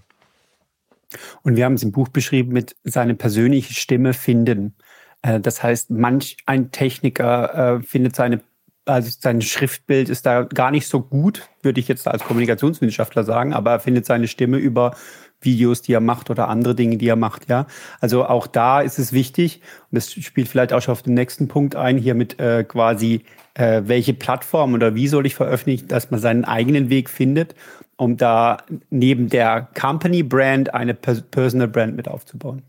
Und 1.42 1.56
wir 1.56 1.64
haben 1.64 1.75
es 1.75 1.82
im 1.82 1.90
Buch 1.90 2.08
beschrieben 2.08 2.52
mit 2.52 2.76
seine 2.84 3.14
persönliche 3.14 3.75
Stimme 3.75 4.12
finden. 4.12 4.76
Äh, 5.22 5.40
das 5.40 5.62
heißt, 5.62 5.90
manch 5.90 6.37
ein 6.46 6.70
Techniker 6.70 7.78
äh, 7.78 7.82
findet 7.82 8.14
seine 8.14 8.40
also 8.88 9.11
sein 9.21 9.42
Schriftbild 9.42 10.09
ist 10.09 10.26
da 10.26 10.42
gar 10.42 10.71
nicht 10.71 10.87
so 10.87 11.00
gut, 11.00 11.49
würde 11.62 11.80
ich 11.80 11.88
jetzt 11.88 12.09
als 12.09 12.25
Kommunikationswissenschaftler 12.25 13.25
sagen, 13.25 13.52
aber 13.52 13.73
er 13.73 13.80
findet 13.80 14.07
seine 14.07 14.28
Stimme 14.28 14.59
über 14.59 14.97
Videos, 15.40 15.83
die 15.83 15.92
er 15.92 16.00
macht 16.00 16.30
oder 16.30 16.49
andere 16.49 16.75
Dinge, 16.75 16.97
die 16.97 17.09
er 17.09 17.16
macht, 17.16 17.49
ja. 17.49 17.66
Also 18.00 18.25
auch 18.25 18.47
da 18.47 18.80
ist 18.80 18.99
es 18.99 19.12
wichtig, 19.12 19.61
und 19.90 19.97
das 19.97 20.12
spielt 20.12 20.49
vielleicht 20.49 20.73
auch 20.73 20.83
schon 20.83 20.92
auf 20.92 21.02
den 21.02 21.14
nächsten 21.14 21.49
Punkt 21.49 21.76
ein, 21.76 21.97
hier 21.97 22.14
mit 22.14 22.40
äh, 22.40 22.64
quasi, 22.64 23.23
äh, 23.54 23.83
welche 23.85 24.14
Plattform 24.14 24.75
oder 24.75 24.95
wie 24.95 25.09
soll 25.09 25.26
ich 25.26 25.35
veröffentlichen, 25.35 25.88
dass 25.88 26.11
man 26.11 26.21
seinen 26.21 26.45
eigenen 26.45 26.90
Weg 26.90 27.09
findet, 27.09 27.54
um 27.97 28.16
da 28.16 28.59
neben 28.90 29.28
der 29.28 29.68
Company 29.78 30.23
Brand 30.23 30.75
eine 30.75 30.95
Personal 30.95 31.68
Brand 31.68 31.97
mit 31.97 32.09
aufzubauen. 32.09 32.62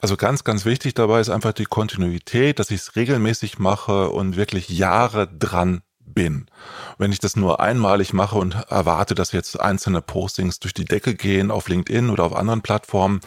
Also 0.00 0.16
ganz, 0.16 0.44
ganz 0.44 0.64
wichtig 0.64 0.94
dabei 0.94 1.20
ist 1.20 1.30
einfach 1.30 1.52
die 1.52 1.64
Kontinuität, 1.64 2.58
dass 2.58 2.70
ich 2.70 2.80
es 2.80 2.96
regelmäßig 2.96 3.58
mache 3.58 4.10
und 4.10 4.36
wirklich 4.36 4.68
Jahre 4.68 5.28
dran 5.28 5.82
bin. 6.00 6.46
Wenn 6.96 7.12
ich 7.12 7.20
das 7.20 7.36
nur 7.36 7.60
einmalig 7.60 8.12
mache 8.12 8.38
und 8.38 8.54
erwarte, 8.68 9.14
dass 9.14 9.32
jetzt 9.32 9.60
einzelne 9.60 10.00
Postings 10.00 10.58
durch 10.58 10.74
die 10.74 10.84
Decke 10.84 11.14
gehen 11.14 11.50
auf 11.50 11.68
LinkedIn 11.68 12.10
oder 12.10 12.24
auf 12.24 12.34
anderen 12.34 12.62
Plattformen, 12.62 13.20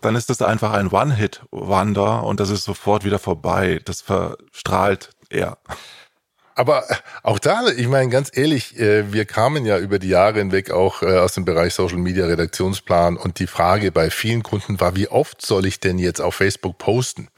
dann 0.00 0.16
ist 0.16 0.28
das 0.28 0.42
einfach 0.42 0.72
ein 0.72 0.88
One-Hit-Wander 0.88 2.24
und 2.24 2.40
das 2.40 2.50
ist 2.50 2.64
sofort 2.64 3.04
wieder 3.04 3.18
vorbei. 3.18 3.80
Das 3.84 4.02
verstrahlt 4.02 5.10
eher. 5.30 5.58
Aber 6.54 6.90
äh, 6.90 6.94
auch 7.22 7.38
da, 7.38 7.66
ich 7.76 7.88
meine, 7.88 8.10
ganz 8.10 8.30
ehrlich, 8.32 8.78
äh, 8.78 9.12
wir 9.12 9.24
kamen 9.24 9.66
ja 9.66 9.78
über 9.78 9.98
die 9.98 10.08
Jahre 10.08 10.38
hinweg 10.38 10.70
auch 10.70 11.02
äh, 11.02 11.18
aus 11.18 11.34
dem 11.34 11.44
Bereich 11.44 11.74
Social 11.74 11.98
Media 11.98 12.26
Redaktionsplan 12.26 13.16
und 13.16 13.38
die 13.38 13.46
Frage 13.46 13.90
bei 13.90 14.10
vielen 14.10 14.42
Kunden 14.42 14.80
war, 14.80 14.96
wie 14.96 15.08
oft 15.08 15.44
soll 15.44 15.66
ich 15.66 15.80
denn 15.80 15.98
jetzt 15.98 16.20
auf 16.20 16.36
Facebook 16.36 16.78
posten? 16.78 17.28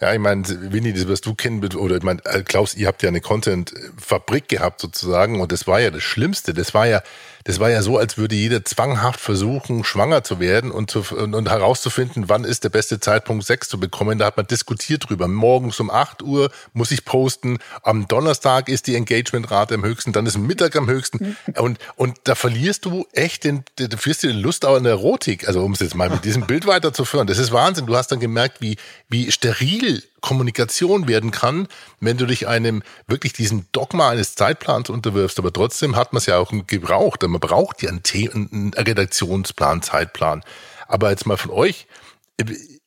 Ja, 0.00 0.12
ich 0.12 0.20
meine, 0.20 0.44
Winnie, 0.72 0.92
das 0.92 1.08
wirst 1.08 1.26
du 1.26 1.34
kennen, 1.34 1.64
oder 1.74 1.96
ich 1.96 2.04
meine, 2.04 2.20
Klaus, 2.44 2.76
ihr 2.76 2.86
habt 2.86 3.02
ja 3.02 3.08
eine 3.08 3.20
Content-Fabrik 3.20 4.46
gehabt 4.46 4.80
sozusagen 4.80 5.40
und 5.40 5.50
das 5.50 5.66
war 5.66 5.80
ja 5.80 5.90
das 5.90 6.04
Schlimmste. 6.04 6.54
Das 6.54 6.72
war 6.72 6.86
ja, 6.86 7.02
das 7.44 7.60
war 7.60 7.70
ja 7.70 7.82
so, 7.82 7.98
als 7.98 8.18
würde 8.18 8.34
jeder 8.34 8.64
zwanghaft 8.64 9.20
versuchen, 9.20 9.84
schwanger 9.84 10.24
zu 10.24 10.40
werden 10.40 10.70
und, 10.70 10.90
zu, 10.90 11.04
und, 11.14 11.34
und 11.34 11.48
herauszufinden, 11.48 12.28
wann 12.28 12.44
ist 12.44 12.64
der 12.64 12.68
beste 12.68 13.00
Zeitpunkt, 13.00 13.44
Sex 13.44 13.68
zu 13.68 13.78
bekommen. 13.80 14.18
Da 14.18 14.26
hat 14.26 14.36
man 14.36 14.46
diskutiert 14.46 15.08
drüber. 15.08 15.28
Morgens 15.28 15.80
um 15.80 15.90
8 15.90 16.22
Uhr 16.22 16.50
muss 16.72 16.90
ich 16.90 17.04
posten. 17.04 17.58
Am 17.82 18.08
Donnerstag 18.08 18.68
ist 18.68 18.86
die 18.86 18.94
Engagementrate 18.94 19.74
am 19.74 19.84
höchsten, 19.84 20.12
dann 20.12 20.26
ist 20.26 20.36
Mittag 20.38 20.76
am 20.76 20.88
höchsten. 20.88 21.36
Und, 21.58 21.78
und 21.96 22.18
da 22.24 22.34
verlierst 22.34 22.84
du 22.84 23.06
echt 23.12 23.44
den, 23.44 23.64
du 23.76 23.96
führst 23.96 24.22
dir 24.22 24.28
den 24.28 24.38
Lust 24.38 24.64
an 24.64 24.84
der 24.84 24.92
Erotik. 24.92 25.48
Also 25.48 25.62
um 25.62 25.72
es 25.72 25.80
jetzt 25.80 25.94
mal 25.94 26.10
mit 26.10 26.24
diesem 26.24 26.46
Bild 26.46 26.66
weiterzuführen. 26.66 27.26
Das 27.26 27.38
ist 27.38 27.52
Wahnsinn. 27.52 27.86
Du 27.86 27.96
hast 27.96 28.12
dann 28.12 28.20
gemerkt, 28.20 28.60
wie, 28.60 28.76
wie 29.08 29.32
steril 29.32 30.02
Kommunikation 30.20 31.08
werden 31.08 31.30
kann, 31.30 31.68
wenn 32.00 32.16
du 32.16 32.26
dich 32.26 32.48
einem 32.48 32.82
wirklich 33.06 33.32
diesen 33.32 33.66
Dogma 33.72 34.10
eines 34.10 34.34
Zeitplans 34.34 34.90
unterwirfst. 34.90 35.38
Aber 35.38 35.52
trotzdem 35.52 35.96
hat 35.96 36.12
man 36.12 36.18
es 36.18 36.26
ja 36.26 36.38
auch 36.38 36.52
gebraucht. 36.66 37.22
Man 37.22 37.40
braucht 37.40 37.82
ja 37.82 37.90
einen, 37.90 38.02
The 38.04 38.30
einen 38.30 38.74
Redaktionsplan, 38.74 39.82
Zeitplan. 39.82 40.42
Aber 40.86 41.10
jetzt 41.10 41.26
mal 41.26 41.36
von 41.36 41.50
euch. 41.50 41.86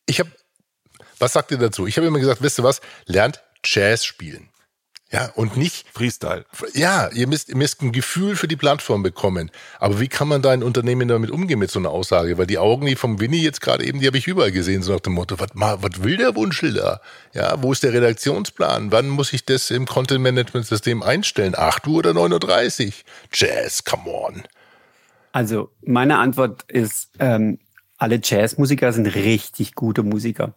Ich 0.06 0.20
habe, 0.20 0.32
was 1.20 1.34
sagt 1.34 1.52
ihr 1.52 1.58
dazu? 1.58 1.88
Ich 1.88 1.98
habe 1.98 2.08
immer 2.08 2.20
gesagt, 2.20 2.42
wisst 2.42 2.60
ihr 2.60 2.64
was? 2.64 2.82
Lernt 3.06 3.42
Jazz 3.64 4.06
spielen. 4.06 4.51
Ja, 5.12 5.30
und 5.36 5.58
nicht 5.58 5.86
Freestyle. 5.92 6.46
Ja, 6.74 7.10
ihr 7.10 7.28
müsst, 7.28 7.50
ihr 7.50 7.58
müsst 7.58 7.82
ein 7.82 7.92
Gefühl 7.92 8.38
für 8.38 8.48
die 8.48 8.56
Plattform 8.56 9.04
bekommen. 9.04 9.52
Aber 9.78 10.00
wie 10.00 10.08
kann 10.08 10.30
man 10.30 10.42
da 10.42 10.52
ein 10.52 10.64
Unternehmen 10.64 11.10
damit 11.10 11.32
umgehen 11.32 11.60
mit 11.60 11.70
so 11.70 11.80
einer 11.80 11.90
Aussage? 11.90 12.38
Weil 12.38 12.48
die 12.48 12.58
Augen, 12.58 12.86
die 12.86 12.96
vom 12.96 13.20
Winnie 13.20 13.42
jetzt 13.42 13.60
gerade 13.60 13.84
eben, 13.84 14.00
die 14.00 14.08
habe 14.08 14.18
ich 14.18 14.28
überall 14.28 14.54
gesehen, 14.54 14.84
so 14.84 14.94
nach 14.94 15.02
dem 15.02 15.14
Motto, 15.14 15.38
was, 15.38 15.50
was 15.54 16.04
will 16.04 16.16
der 16.16 16.36
Wunschel 16.38 16.74
da? 16.74 17.02
Ja, 17.34 17.62
wo 17.62 17.74
ist 17.74 17.84
der 17.84 17.92
Redaktionsplan? 17.92 18.94
Wann 18.94 19.10
muss 19.10 19.34
ich 19.34 19.44
das 19.44 19.70
im 19.70 19.86
Content 19.86 20.22
Management 20.22 20.66
System 20.66 21.04
einstellen? 21.04 21.56
8 21.58 21.88
Uhr 21.88 21.98
oder 22.00 22.12
9.30 22.12 22.88
Uhr? 22.88 22.94
Jazz, 23.34 23.84
come 23.84 24.10
on. 24.10 24.44
Also, 25.34 25.72
meine 25.82 26.20
Antwort 26.20 26.64
ist, 26.70 27.10
ähm, 27.20 27.60
alle 27.98 28.22
Jazzmusiker 28.24 28.94
sind 28.94 29.08
richtig 29.08 29.76
gute 29.76 30.04
Musiker. 30.04 30.54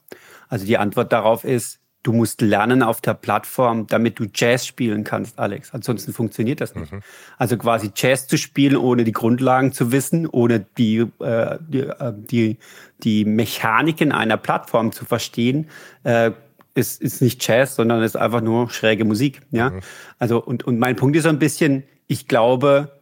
Also 0.49 0.65
die 0.65 0.79
Antwort 0.79 1.13
darauf 1.13 1.43
ist, 1.43 1.81
du 2.05 2.13
musst 2.13 2.43
lernen 2.43 2.83
auf 2.83 3.01
der 3.01 3.15
Plattform, 3.15 3.89
damit 3.89 4.21
du 4.21 4.27
Jazz 4.33 4.67
spielen 4.67 5.03
kannst, 5.03 5.39
Alex. 5.39 5.73
Ansonsten 5.73 6.13
funktioniert 6.13 6.61
das 6.61 6.77
nicht. 6.77 6.93
Mhm. 6.93 7.01
Also 7.39 7.57
quasi 7.57 7.91
Jazz 7.97 8.29
zu 8.29 8.37
spielen, 8.37 8.77
ohne 8.77 9.03
die 9.03 9.13
Grundlagen 9.13 9.73
zu 9.73 9.91
wissen, 9.91 10.29
ohne 10.29 10.65
die, 10.79 10.99
äh, 10.99 11.59
die, 11.67 11.81
äh, 11.81 12.13
die, 12.15 12.59
die 13.03 13.25
Mechaniken 13.25 14.13
einer 14.13 14.37
Plattform 14.37 14.93
zu 14.93 15.05
verstehen, 15.05 15.69
äh, 16.05 16.31
ist, 16.75 17.01
ist 17.01 17.23
nicht 17.23 17.47
Jazz, 17.47 17.77
sondern 17.77 18.03
ist 18.03 18.17
einfach 18.17 18.43
nur 18.43 18.69
schräge 18.71 19.05
Musik. 19.05 19.41
Ja, 19.51 19.71
mhm. 19.71 19.81
also 20.19 20.43
und 20.43 20.65
und 20.65 20.79
mein 20.79 20.97
Punkt 20.97 21.17
ist 21.17 21.23
so 21.23 21.29
ein 21.31 21.39
bisschen, 21.39 21.85
ich 22.07 22.29
glaube, 22.29 23.01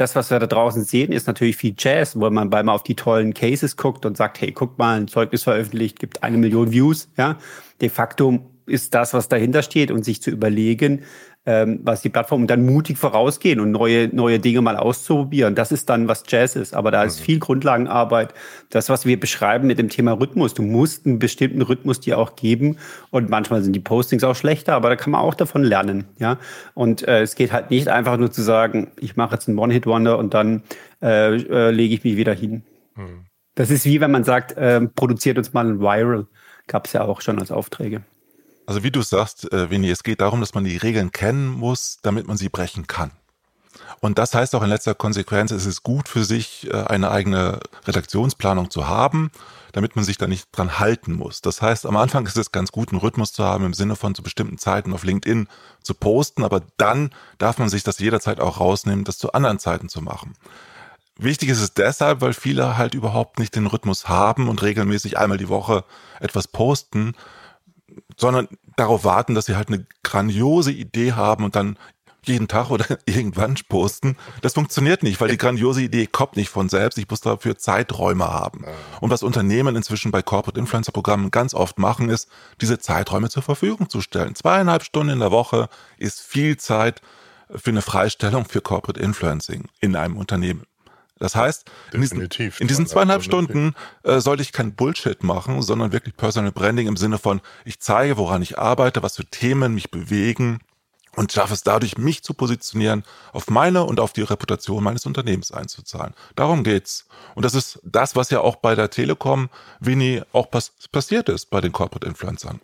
das, 0.00 0.14
was 0.14 0.30
wir 0.30 0.38
da 0.38 0.46
draußen 0.46 0.84
sehen, 0.84 1.12
ist 1.12 1.26
natürlich 1.26 1.56
viel 1.56 1.74
Jazz, 1.76 2.18
wo 2.18 2.30
man 2.30 2.50
bei 2.50 2.62
mal 2.62 2.72
auf 2.72 2.84
die 2.84 2.94
tollen 2.94 3.34
Cases 3.34 3.76
guckt 3.76 4.06
und 4.06 4.16
sagt, 4.16 4.40
hey, 4.40 4.52
guck 4.52 4.78
mal, 4.78 5.00
ein 5.00 5.08
Zeugnis 5.08 5.42
veröffentlicht, 5.42 5.98
gibt 5.98 6.22
eine 6.22 6.38
Million 6.38 6.70
Views, 6.70 7.08
ja. 7.16 7.36
De 7.80 7.88
facto 7.88 8.40
ist 8.68 8.94
das, 8.94 9.14
was 9.14 9.28
dahinter 9.28 9.62
steht 9.62 9.90
und 9.90 10.04
sich 10.04 10.22
zu 10.22 10.30
überlegen, 10.30 11.02
ähm, 11.48 11.80
was 11.82 12.02
die 12.02 12.10
Plattformen 12.10 12.46
dann 12.46 12.66
mutig 12.66 12.98
vorausgehen 12.98 13.58
und 13.58 13.70
neue, 13.70 14.14
neue 14.14 14.38
Dinge 14.38 14.60
mal 14.60 14.76
auszuprobieren. 14.76 15.54
Das 15.54 15.72
ist 15.72 15.88
dann, 15.88 16.06
was 16.06 16.24
Jazz 16.28 16.56
ist. 16.56 16.74
Aber 16.74 16.90
da 16.90 17.04
ist 17.04 17.20
mhm. 17.20 17.24
viel 17.24 17.38
Grundlagenarbeit. 17.38 18.34
Das, 18.68 18.90
was 18.90 19.06
wir 19.06 19.18
beschreiben 19.18 19.66
mit 19.66 19.78
dem 19.78 19.88
Thema 19.88 20.12
Rhythmus. 20.12 20.52
Du 20.52 20.62
musst 20.62 21.06
einen 21.06 21.18
bestimmten 21.18 21.62
Rhythmus 21.62 22.00
dir 22.00 22.18
auch 22.18 22.36
geben. 22.36 22.76
Und 23.10 23.30
manchmal 23.30 23.62
sind 23.62 23.72
die 23.72 23.80
Postings 23.80 24.24
auch 24.24 24.36
schlechter, 24.36 24.74
aber 24.74 24.90
da 24.90 24.96
kann 24.96 25.12
man 25.12 25.22
auch 25.22 25.34
davon 25.34 25.62
lernen. 25.62 26.04
Ja. 26.18 26.38
Und 26.74 27.08
äh, 27.08 27.22
es 27.22 27.34
geht 27.34 27.50
halt 27.50 27.70
nicht 27.70 27.88
einfach 27.88 28.18
nur 28.18 28.30
zu 28.30 28.42
sagen, 28.42 28.88
ich 29.00 29.16
mache 29.16 29.34
jetzt 29.36 29.48
einen 29.48 29.58
One-Hit-Wonder 29.58 30.18
und 30.18 30.34
dann 30.34 30.62
äh, 31.00 31.34
äh, 31.34 31.70
lege 31.70 31.94
ich 31.94 32.04
mich 32.04 32.18
wieder 32.18 32.34
hin. 32.34 32.62
Mhm. 32.94 33.24
Das 33.54 33.70
ist 33.70 33.86
wie 33.86 34.02
wenn 34.02 34.10
man 34.10 34.24
sagt, 34.24 34.52
äh, 34.58 34.82
produziert 34.82 35.38
uns 35.38 35.54
mal 35.54 35.66
ein 35.66 35.80
Viral. 35.80 36.26
Gab 36.66 36.86
es 36.86 36.92
ja 36.92 37.04
auch 37.06 37.22
schon 37.22 37.38
als 37.38 37.50
Aufträge. 37.50 38.02
Also 38.68 38.82
wie 38.82 38.90
du 38.90 39.00
sagst, 39.00 39.50
äh, 39.50 39.90
es 39.90 40.02
geht 40.02 40.20
darum, 40.20 40.40
dass 40.40 40.52
man 40.52 40.64
die 40.64 40.76
Regeln 40.76 41.10
kennen 41.10 41.48
muss, 41.48 42.00
damit 42.02 42.28
man 42.28 42.36
sie 42.36 42.50
brechen 42.50 42.86
kann. 42.86 43.12
Und 44.00 44.18
das 44.18 44.34
heißt 44.34 44.54
auch 44.54 44.62
in 44.62 44.68
letzter 44.68 44.94
Konsequenz, 44.94 45.52
es 45.52 45.64
ist 45.64 45.82
gut 45.82 46.06
für 46.06 46.22
sich, 46.22 46.68
äh, 46.70 46.74
eine 46.74 47.10
eigene 47.10 47.60
Redaktionsplanung 47.86 48.70
zu 48.70 48.86
haben, 48.86 49.30
damit 49.72 49.96
man 49.96 50.04
sich 50.04 50.18
da 50.18 50.26
nicht 50.26 50.48
dran 50.52 50.78
halten 50.78 51.14
muss. 51.14 51.40
Das 51.40 51.62
heißt, 51.62 51.86
am 51.86 51.96
Anfang 51.96 52.26
ist 52.26 52.36
es 52.36 52.52
ganz 52.52 52.70
gut, 52.70 52.90
einen 52.90 53.00
Rhythmus 53.00 53.32
zu 53.32 53.42
haben, 53.42 53.64
im 53.64 53.72
Sinne 53.72 53.96
von 53.96 54.14
zu 54.14 54.22
bestimmten 54.22 54.58
Zeiten 54.58 54.92
auf 54.92 55.02
LinkedIn 55.02 55.48
zu 55.82 55.94
posten, 55.94 56.44
aber 56.44 56.60
dann 56.76 57.08
darf 57.38 57.56
man 57.56 57.70
sich 57.70 57.84
das 57.84 57.98
jederzeit 57.98 58.38
auch 58.38 58.60
rausnehmen, 58.60 59.04
das 59.04 59.16
zu 59.16 59.32
anderen 59.32 59.58
Zeiten 59.58 59.88
zu 59.88 60.02
machen. 60.02 60.34
Wichtig 61.16 61.48
ist 61.48 61.62
es 61.62 61.72
deshalb, 61.72 62.20
weil 62.20 62.34
viele 62.34 62.76
halt 62.76 62.92
überhaupt 62.92 63.38
nicht 63.38 63.56
den 63.56 63.66
Rhythmus 63.66 64.10
haben 64.10 64.46
und 64.46 64.62
regelmäßig 64.62 65.16
einmal 65.16 65.38
die 65.38 65.48
Woche 65.48 65.84
etwas 66.20 66.48
posten, 66.48 67.14
sondern 68.16 68.48
darauf 68.76 69.04
warten, 69.04 69.34
dass 69.34 69.46
sie 69.46 69.56
halt 69.56 69.68
eine 69.68 69.86
grandiose 70.02 70.72
Idee 70.72 71.12
haben 71.12 71.44
und 71.44 71.56
dann 71.56 71.78
jeden 72.22 72.48
Tag 72.48 72.70
oder 72.70 72.86
irgendwann 73.06 73.56
posten. 73.68 74.16
Das 74.42 74.54
funktioniert 74.54 75.02
nicht, 75.02 75.20
weil 75.20 75.28
die 75.28 75.36
grandiose 75.36 75.82
Idee 75.82 76.06
kommt 76.06 76.36
nicht 76.36 76.50
von 76.50 76.68
selbst. 76.68 76.98
Ich 76.98 77.08
muss 77.08 77.20
dafür 77.20 77.56
Zeiträume 77.56 78.26
haben. 78.28 78.64
Und 79.00 79.10
was 79.10 79.22
Unternehmen 79.22 79.76
inzwischen 79.76 80.10
bei 80.10 80.22
Corporate 80.22 80.58
Influencer 80.58 80.92
Programmen 80.92 81.30
ganz 81.30 81.54
oft 81.54 81.78
machen, 81.78 82.08
ist, 82.10 82.28
diese 82.60 82.78
Zeiträume 82.78 83.28
zur 83.30 83.42
Verfügung 83.42 83.88
zu 83.88 84.00
stellen. 84.00 84.34
Zweieinhalb 84.34 84.84
Stunden 84.84 85.14
in 85.14 85.20
der 85.20 85.30
Woche 85.30 85.68
ist 85.96 86.20
viel 86.20 86.56
Zeit 86.56 87.00
für 87.54 87.70
eine 87.70 87.82
Freistellung 87.82 88.44
für 88.44 88.60
Corporate 88.60 89.00
Influencing 89.00 89.68
in 89.80 89.96
einem 89.96 90.16
Unternehmen. 90.16 90.64
Das 91.18 91.34
heißt, 91.34 91.70
in 91.92 92.00
diesen, 92.00 92.20
in 92.20 92.68
diesen, 92.68 92.86
zweieinhalb 92.86 93.22
Stunden 93.22 93.74
äh, 94.02 94.20
sollte 94.20 94.42
ich 94.42 94.52
kein 94.52 94.74
Bullshit 94.74 95.22
machen, 95.22 95.62
sondern 95.62 95.92
wirklich 95.92 96.16
Personal 96.16 96.52
Branding 96.52 96.86
im 96.86 96.96
Sinne 96.96 97.18
von, 97.18 97.40
ich 97.64 97.80
zeige, 97.80 98.16
woran 98.16 98.42
ich 98.42 98.58
arbeite, 98.58 99.02
was 99.02 99.16
für 99.16 99.24
Themen 99.24 99.74
mich 99.74 99.90
bewegen 99.90 100.60
und 101.16 101.32
schaffe 101.32 101.54
es 101.54 101.64
dadurch, 101.64 101.98
mich 101.98 102.22
zu 102.22 102.32
positionieren, 102.32 103.02
auf 103.32 103.50
meine 103.50 103.84
und 103.84 103.98
auf 103.98 104.12
die 104.12 104.22
Reputation 104.22 104.84
meines 104.84 105.04
Unternehmens 105.04 105.50
einzuzahlen. 105.50 106.14
Darum 106.36 106.62
geht's. 106.62 107.06
Und 107.34 107.44
das 107.44 107.54
ist 107.54 107.80
das, 107.82 108.14
was 108.14 108.30
ja 108.30 108.40
auch 108.40 108.56
bei 108.56 108.76
der 108.76 108.90
Telekom, 108.90 109.50
Winnie, 109.80 110.22
auch 110.32 110.50
pass 110.50 110.72
passiert 110.92 111.28
ist 111.28 111.46
bei 111.46 111.60
den 111.60 111.72
Corporate 111.72 112.06
Influencern. 112.06 112.60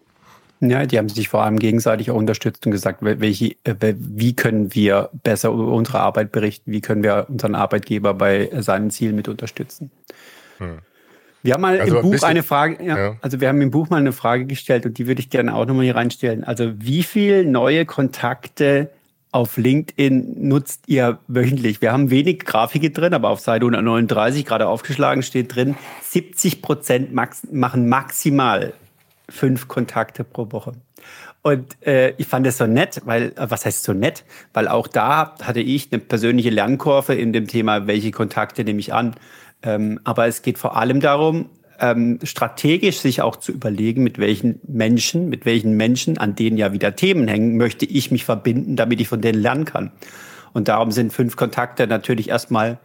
Ja, 0.70 0.87
die 0.87 0.98
haben 0.98 1.09
sich 1.09 1.29
vor 1.29 1.42
allem 1.44 1.59
gegenseitig 1.59 2.11
auch 2.11 2.16
unterstützt 2.16 2.64
und 2.66 2.72
gesagt, 2.72 2.98
welche, 3.00 3.57
äh, 3.64 3.94
wie 3.98 4.35
können 4.35 4.74
wir 4.74 5.11
besser 5.22 5.50
über 5.50 5.72
unsere 5.72 6.00
Arbeit 6.00 6.33
berichten, 6.33 6.72
wie 6.72 6.81
können 6.81 7.03
wir 7.03 7.27
unseren 7.29 7.55
Arbeitgeber 7.55 8.14
bei 8.14 8.50
seinen 8.59 8.90
Zielen 8.90 9.16
mit 9.16 9.29
unterstützen. 9.29 9.90
Hm. 10.59 10.79
Wir 11.42 11.55
haben 11.55 11.61
mal 11.61 11.79
also 11.79 11.96
im 11.96 12.03
Buch 12.03 12.22
eine 12.22 12.42
Frage, 12.42 12.83
ja, 12.83 12.98
ja, 12.98 13.16
also 13.20 13.38
wir 13.40 13.48
haben 13.48 13.61
im 13.61 13.70
Buch 13.70 13.90
mal 13.90 13.98
eine 13.98 14.12
Frage 14.12 14.46
gestellt 14.46 14.87
und 14.87 14.96
die 14.96 15.07
würde 15.07 15.20
ich 15.20 15.29
gerne 15.29 15.55
auch 15.55 15.66
nochmal 15.66 15.85
hier 15.85 15.94
reinstellen. 15.94 16.42
Also 16.42 16.72
wie 16.79 17.03
viel 17.03 17.44
neue 17.44 17.85
Kontakte 17.85 18.88
auf 19.31 19.59
LinkedIn 19.59 20.48
nutzt 20.48 20.85
ihr 20.87 21.18
wöchentlich? 21.29 21.83
Wir 21.83 21.92
haben 21.92 22.09
wenig 22.09 22.46
Grafiken 22.46 22.94
drin, 22.94 23.12
aber 23.12 23.29
auf 23.29 23.40
Seite 23.40 23.66
139 23.66 24.46
gerade 24.46 24.66
aufgeschlagen 24.66 25.22
steht 25.22 25.55
drin, 25.55 25.74
70 26.03 26.62
Prozent 26.62 27.12
max 27.12 27.46
machen 27.53 27.90
maximal 27.90 28.72
fünf 29.29 29.69
Kontakte 29.69 30.25
pro 30.25 30.53
Woche. 30.53 30.73
Und 31.43 31.77
äh, 31.87 32.15
ich 32.17 32.27
fand 32.27 32.47
es 32.47 32.57
so 32.59 32.67
nett, 32.67 33.03
weil, 33.05 33.33
äh, 33.37 33.51
was 33.51 33.67
heißt 33.67 33.85
so 33.85 33.93
nett? 33.93 34.25
Weil 34.53 34.69
auch 34.69 34.89
da 34.89 35.35
hatte 35.43 35.61
ich 35.61 35.93
eine 35.93 36.01
persönliche 36.01 36.51
Lernkurve 36.51 37.15
in 37.15 37.33
dem 37.33 37.47
Thema, 37.47 37.87
welche 37.87 38.11
Kontakte 38.11 38.65
nehme 38.65 38.81
ich 38.81 38.95
an. 38.95 39.15
Ähm, 39.63 40.01
aber 40.05 40.27
es 40.27 40.43
geht 40.43 40.59
vor 40.59 40.77
allem 40.77 41.01
darum, 41.01 41.51
ähm, 41.81 42.19
strategisch 42.23 42.99
sich 42.99 43.21
auch 43.21 43.37
zu 43.37 43.53
überlegen, 43.53 44.03
mit 44.03 44.19
welchen 44.19 44.61
Menschen, 44.67 45.29
mit 45.29 45.45
welchen 45.45 45.77
Menschen, 45.77 46.19
an 46.19 46.35
denen 46.35 46.57
ja 46.57 46.73
wieder 46.73 46.97
Themen 46.97 47.29
hängen, 47.29 47.57
möchte 47.57 47.85
ich 47.85 48.11
mich 48.11 48.25
verbinden, 48.25 48.77
damit 48.77 49.01
ich 49.01 49.09
von 49.09 49.21
denen 49.21 49.41
lernen 49.41 49.65
kann. 49.65 49.93
Und 50.53 50.69
darum 50.69 50.93
sind 50.93 51.13
fünf 51.13 51.37
Kontakte 51.37 51.87
natürlich 51.87 52.29
erstmal 52.29 52.79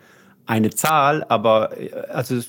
eine 0.48 0.72
Zahl, 0.72 1.24
aber 1.30 1.80
äh, 1.80 1.92
also 2.10 2.40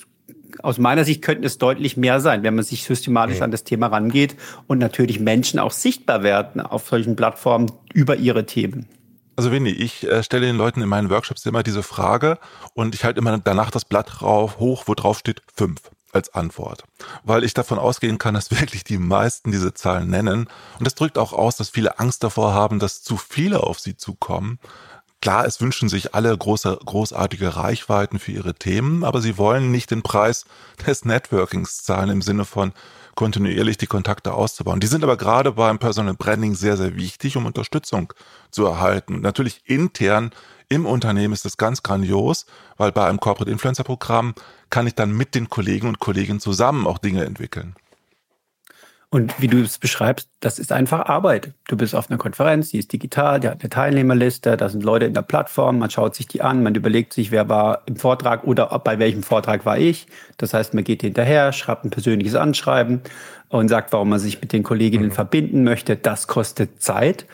aus 0.62 0.78
meiner 0.78 1.04
Sicht 1.04 1.22
könnten 1.22 1.44
es 1.44 1.58
deutlich 1.58 1.96
mehr 1.96 2.20
sein, 2.20 2.42
wenn 2.42 2.54
man 2.54 2.64
sich 2.64 2.84
systematisch 2.84 3.38
ja. 3.38 3.44
an 3.44 3.50
das 3.50 3.64
Thema 3.64 3.88
rangeht 3.88 4.36
und 4.66 4.78
natürlich 4.78 5.20
Menschen 5.20 5.58
auch 5.58 5.72
sichtbar 5.72 6.22
werden 6.22 6.60
auf 6.60 6.88
solchen 6.88 7.16
Plattformen 7.16 7.70
über 7.92 8.16
ihre 8.16 8.46
Themen. 8.46 8.86
Also 9.36 9.52
Winnie, 9.52 9.70
ich 9.70 10.06
äh, 10.06 10.22
stelle 10.22 10.46
den 10.46 10.56
Leuten 10.56 10.82
in 10.82 10.88
meinen 10.88 11.08
Workshops 11.08 11.46
immer 11.46 11.62
diese 11.62 11.82
Frage 11.82 12.38
und 12.74 12.94
ich 12.94 13.04
halte 13.04 13.20
immer 13.20 13.38
danach 13.38 13.70
das 13.70 13.86
Blatt 13.86 14.20
rauf, 14.20 14.58
hoch, 14.58 14.84
wo 14.86 14.94
drauf 14.94 15.18
steht 15.18 15.42
fünf 15.54 15.80
als 16.12 16.34
Antwort, 16.34 16.84
weil 17.24 17.44
ich 17.44 17.54
davon 17.54 17.78
ausgehen 17.78 18.18
kann, 18.18 18.34
dass 18.34 18.50
wirklich 18.60 18.84
die 18.84 18.98
meisten 18.98 19.50
diese 19.52 19.72
Zahlen 19.72 20.10
nennen 20.10 20.48
und 20.78 20.86
das 20.86 20.94
drückt 20.94 21.16
auch 21.16 21.32
aus, 21.32 21.56
dass 21.56 21.70
viele 21.70 21.98
Angst 21.98 22.22
davor 22.22 22.52
haben, 22.52 22.80
dass 22.80 23.02
zu 23.02 23.16
viele 23.16 23.62
auf 23.62 23.80
sie 23.80 23.96
zukommen. 23.96 24.58
Klar, 25.22 25.44
es 25.44 25.60
wünschen 25.60 25.90
sich 25.90 26.14
alle 26.14 26.36
große, 26.36 26.78
großartige 26.84 27.54
Reichweiten 27.56 28.18
für 28.18 28.32
ihre 28.32 28.54
Themen, 28.54 29.04
aber 29.04 29.20
sie 29.20 29.36
wollen 29.36 29.70
nicht 29.70 29.90
den 29.90 30.02
Preis 30.02 30.46
des 30.86 31.04
Networkings 31.04 31.82
zahlen 31.82 32.08
im 32.08 32.22
Sinne 32.22 32.46
von 32.46 32.72
kontinuierlich 33.16 33.76
die 33.76 33.86
Kontakte 33.86 34.32
auszubauen. 34.32 34.80
Die 34.80 34.86
sind 34.86 35.04
aber 35.04 35.18
gerade 35.18 35.52
beim 35.52 35.78
Personal 35.78 36.14
Branding 36.14 36.54
sehr, 36.54 36.78
sehr 36.78 36.96
wichtig, 36.96 37.36
um 37.36 37.44
Unterstützung 37.44 38.14
zu 38.50 38.64
erhalten. 38.64 39.20
Natürlich 39.20 39.60
intern 39.66 40.30
im 40.70 40.86
Unternehmen 40.86 41.34
ist 41.34 41.44
das 41.44 41.58
ganz 41.58 41.82
grandios, 41.82 42.46
weil 42.78 42.90
bei 42.92 43.06
einem 43.06 43.20
Corporate 43.20 43.50
Influencer 43.50 43.84
Programm 43.84 44.34
kann 44.70 44.86
ich 44.86 44.94
dann 44.94 45.12
mit 45.12 45.34
den 45.34 45.50
Kollegen 45.50 45.88
und 45.88 45.98
Kolleginnen 45.98 46.40
zusammen 46.40 46.86
auch 46.86 46.96
Dinge 46.96 47.26
entwickeln. 47.26 47.74
Und 49.12 49.40
wie 49.42 49.48
du 49.48 49.60
es 49.60 49.78
beschreibst, 49.78 50.28
das 50.38 50.60
ist 50.60 50.70
einfach 50.70 51.06
Arbeit. 51.06 51.52
Du 51.66 51.76
bist 51.76 51.96
auf 51.96 52.08
einer 52.08 52.18
Konferenz, 52.18 52.70
die 52.70 52.78
ist 52.78 52.92
digital, 52.92 53.40
die 53.40 53.48
hat 53.48 53.60
eine 53.60 53.68
Teilnehmerliste, 53.68 54.56
da 54.56 54.68
sind 54.68 54.84
Leute 54.84 55.06
in 55.06 55.14
der 55.14 55.22
Plattform, 55.22 55.80
man 55.80 55.90
schaut 55.90 56.14
sich 56.14 56.28
die 56.28 56.42
an, 56.42 56.62
man 56.62 56.76
überlegt 56.76 57.12
sich, 57.12 57.32
wer 57.32 57.48
war 57.48 57.82
im 57.86 57.96
Vortrag 57.96 58.44
oder 58.44 58.66
bei 58.78 59.00
welchem 59.00 59.24
Vortrag 59.24 59.66
war 59.66 59.78
ich. 59.78 60.06
Das 60.36 60.54
heißt, 60.54 60.74
man 60.74 60.84
geht 60.84 61.00
hinterher, 61.02 61.52
schreibt 61.52 61.84
ein 61.84 61.90
persönliches 61.90 62.36
Anschreiben 62.36 63.00
und 63.48 63.68
sagt, 63.68 63.92
warum 63.92 64.10
man 64.10 64.20
sich 64.20 64.40
mit 64.40 64.52
den 64.52 64.62
Kolleginnen 64.62 65.06
mhm. 65.06 65.12
verbinden 65.12 65.64
möchte. 65.64 65.96
Das 65.96 66.28
kostet 66.28 66.80
Zeit. 66.80 67.26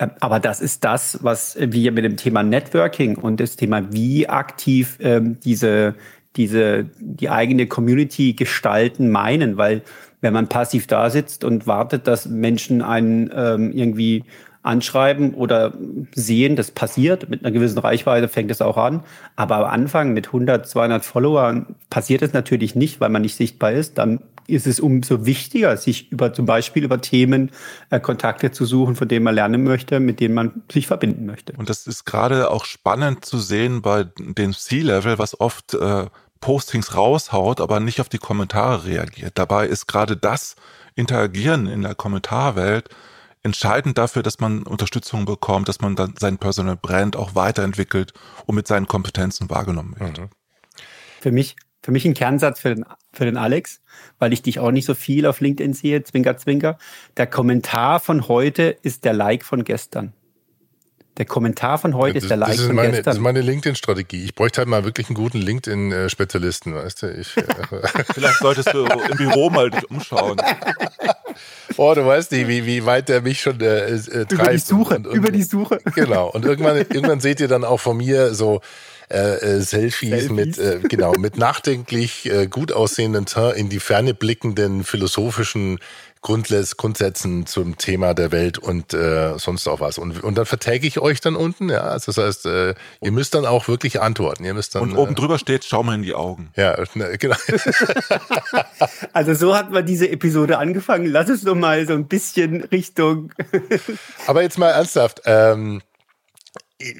Ähm, 0.00 0.10
aber 0.18 0.40
das 0.40 0.60
ist 0.60 0.82
das, 0.82 1.22
was 1.22 1.56
wir 1.60 1.92
mit 1.92 2.04
dem 2.04 2.16
Thema 2.16 2.42
Networking 2.42 3.16
und 3.16 3.38
das 3.38 3.54
Thema, 3.54 3.92
wie 3.92 4.28
aktiv 4.28 4.98
ähm, 5.00 5.38
diese, 5.44 5.94
diese, 6.34 6.86
die 6.98 7.30
eigene 7.30 7.68
Community 7.68 8.32
gestalten 8.32 9.10
meinen, 9.10 9.56
weil 9.56 9.82
wenn 10.20 10.32
man 10.32 10.48
passiv 10.48 10.86
da 10.86 11.10
sitzt 11.10 11.44
und 11.44 11.66
wartet, 11.66 12.06
dass 12.06 12.26
Menschen 12.26 12.82
einen 12.82 13.30
ähm, 13.34 13.72
irgendwie 13.72 14.24
anschreiben 14.62 15.32
oder 15.34 15.72
sehen, 16.14 16.54
das 16.54 16.70
passiert. 16.70 17.30
Mit 17.30 17.42
einer 17.42 17.52
gewissen 17.52 17.78
Reichweite 17.78 18.28
fängt 18.28 18.50
es 18.50 18.60
auch 18.60 18.76
an. 18.76 19.02
Aber 19.36 19.56
am 19.56 19.64
Anfang 19.64 20.12
mit 20.12 20.26
100, 20.26 20.68
200 20.68 21.04
Followern 21.04 21.76
passiert 21.88 22.20
es 22.22 22.34
natürlich 22.34 22.74
nicht, 22.74 23.00
weil 23.00 23.08
man 23.08 23.22
nicht 23.22 23.36
sichtbar 23.36 23.72
ist. 23.72 23.96
Dann 23.96 24.20
ist 24.46 24.66
es 24.66 24.80
umso 24.80 25.24
wichtiger, 25.24 25.76
sich 25.76 26.12
über 26.12 26.34
zum 26.34 26.44
Beispiel 26.44 26.84
über 26.84 27.00
Themen 27.00 27.52
äh, 27.88 28.00
Kontakte 28.00 28.50
zu 28.50 28.64
suchen, 28.66 28.96
von 28.96 29.08
denen 29.08 29.24
man 29.24 29.34
lernen 29.34 29.64
möchte, 29.64 30.00
mit 30.00 30.20
denen 30.20 30.34
man 30.34 30.62
sich 30.70 30.86
verbinden 30.86 31.24
möchte. 31.24 31.54
Und 31.56 31.70
das 31.70 31.86
ist 31.86 32.04
gerade 32.04 32.50
auch 32.50 32.64
spannend 32.64 33.24
zu 33.24 33.38
sehen 33.38 33.80
bei 33.80 34.04
dem 34.18 34.52
C-Level, 34.52 35.18
was 35.18 35.40
oft 35.40 35.74
äh, 35.74 36.06
Postings 36.40 36.94
raushaut, 36.96 37.60
aber 37.60 37.80
nicht 37.80 38.00
auf 38.00 38.08
die 38.08 38.18
Kommentare 38.18 38.84
reagiert. 38.84 39.38
Dabei 39.38 39.66
ist 39.66 39.86
gerade 39.86 40.16
das 40.16 40.56
Interagieren 40.94 41.66
in 41.66 41.82
der 41.82 41.94
Kommentarwelt 41.94 42.88
entscheidend 43.42 43.96
dafür, 43.96 44.22
dass 44.22 44.40
man 44.40 44.64
Unterstützung 44.64 45.24
bekommt, 45.24 45.68
dass 45.68 45.80
man 45.80 45.96
dann 45.96 46.14
sein 46.18 46.38
Personal 46.38 46.76
Brand 46.76 47.16
auch 47.16 47.34
weiterentwickelt 47.34 48.12
und 48.46 48.54
mit 48.54 48.66
seinen 48.66 48.86
Kompetenzen 48.86 49.48
wahrgenommen 49.48 49.94
wird. 49.98 50.18
Mhm. 50.18 50.28
Für 51.20 51.32
mich, 51.32 51.56
für 51.82 51.92
mich 51.92 52.04
ein 52.04 52.14
Kernsatz 52.14 52.60
für 52.60 52.74
den, 52.74 52.84
für 53.12 53.24
den 53.24 53.36
Alex, 53.36 53.80
weil 54.18 54.32
ich 54.32 54.42
dich 54.42 54.58
auch 54.58 54.70
nicht 54.70 54.84
so 54.84 54.94
viel 54.94 55.26
auf 55.26 55.40
LinkedIn 55.40 55.72
sehe, 55.72 56.02
Zwinker, 56.02 56.36
Zwinker. 56.36 56.78
Der 57.16 57.26
Kommentar 57.26 58.00
von 58.00 58.28
heute 58.28 58.76
ist 58.82 59.04
der 59.04 59.12
Like 59.12 59.44
von 59.44 59.64
gestern. 59.64 60.12
Der 61.16 61.26
Kommentar 61.26 61.78
von 61.78 61.94
heute 61.94 62.14
das, 62.14 62.24
ist 62.24 62.30
der 62.30 62.36
Like 62.36 62.50
das 62.50 62.60
ist 62.60 62.66
von 62.66 62.76
meine, 62.76 62.88
gestern. 62.90 63.04
Das 63.04 63.14
ist 63.16 63.20
meine 63.20 63.40
LinkedIn-Strategie. 63.42 64.24
Ich 64.24 64.34
bräuchte 64.34 64.58
halt 64.58 64.68
mal 64.68 64.84
wirklich 64.84 65.08
einen 65.08 65.16
guten 65.16 65.38
LinkedIn-Spezialisten, 65.38 66.74
weißt 66.74 67.02
du? 67.02 67.12
Ich, 67.12 67.36
äh, 67.36 67.42
Vielleicht 68.14 68.38
solltest 68.38 68.72
du 68.72 68.84
im 68.84 69.16
Büro 69.16 69.50
mal 69.50 69.70
dich 69.70 69.90
umschauen. 69.90 70.40
Oh, 71.76 71.94
du 71.94 72.04
weißt 72.04 72.32
nicht, 72.32 72.48
wie, 72.48 72.66
wie 72.66 72.84
weit 72.84 73.08
der 73.08 73.22
mich 73.22 73.40
schon 73.40 73.60
äh, 73.60 73.90
äh, 73.90 74.26
treibt. 74.26 74.32
Über 74.32 74.50
die 74.50 74.58
Suche, 74.58 74.94
und, 74.96 75.06
und, 75.06 75.14
über 75.14 75.30
die 75.30 75.42
Suche. 75.42 75.78
Genau. 75.94 76.30
Und 76.30 76.44
irgendwann, 76.44 76.76
irgendwann 76.76 77.20
seht 77.20 77.40
ihr 77.40 77.48
dann 77.48 77.64
auch 77.64 77.80
von 77.80 77.96
mir 77.96 78.34
so 78.34 78.60
äh, 79.10 79.16
äh, 79.16 79.60
Selfies, 79.60 80.10
Selfies, 80.10 80.30
mit 80.30 80.58
äh, 80.58 80.80
genau 80.88 81.12
mit 81.14 81.36
nachdenklich 81.36 82.30
äh, 82.30 82.46
gut 82.46 82.72
aussehenden 82.72 83.26
in 83.56 83.68
die 83.68 83.80
Ferne 83.80 84.14
blickenden 84.14 84.84
philosophischen 84.84 85.78
Grundles 86.22 86.76
Grundsätzen 86.76 87.46
zum 87.46 87.78
Thema 87.78 88.12
der 88.12 88.30
Welt 88.30 88.58
und 88.58 88.92
äh, 88.92 89.38
sonst 89.38 89.66
auch 89.66 89.80
was. 89.80 89.96
Und, 89.96 90.22
und 90.22 90.36
dann 90.36 90.44
vertäge 90.44 90.86
ich 90.86 91.00
euch 91.00 91.20
dann 91.20 91.34
unten, 91.34 91.70
ja. 91.70 91.80
Also 91.80 92.12
das 92.12 92.22
heißt, 92.22 92.46
äh, 92.46 92.74
ihr 93.00 93.10
müsst 93.10 93.34
dann 93.34 93.46
auch 93.46 93.68
wirklich 93.68 94.02
antworten. 94.02 94.44
Ihr 94.44 94.52
müsst 94.52 94.74
dann, 94.74 94.82
und 94.82 94.96
oben 94.96 95.12
äh, 95.12 95.14
drüber 95.14 95.38
steht, 95.38 95.64
schau 95.64 95.82
mal 95.82 95.94
in 95.94 96.02
die 96.02 96.14
Augen. 96.14 96.52
Ja, 96.56 96.76
ne, 96.94 97.16
genau. 97.16 97.36
also 99.14 99.34
so 99.34 99.56
hat 99.56 99.70
man 99.70 99.86
diese 99.86 100.10
Episode 100.10 100.58
angefangen. 100.58 101.06
Lass 101.06 101.30
es 101.30 101.42
doch 101.42 101.54
mal 101.54 101.86
so 101.86 101.94
ein 101.94 102.06
bisschen 102.06 102.64
Richtung. 102.64 103.32
Aber 104.26 104.42
jetzt 104.42 104.58
mal 104.58 104.68
ernsthaft. 104.68 105.22
Ähm, 105.24 105.80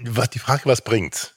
was 0.04 0.30
die 0.30 0.38
Frage, 0.38 0.62
was 0.64 0.80
bringt's? 0.80 1.34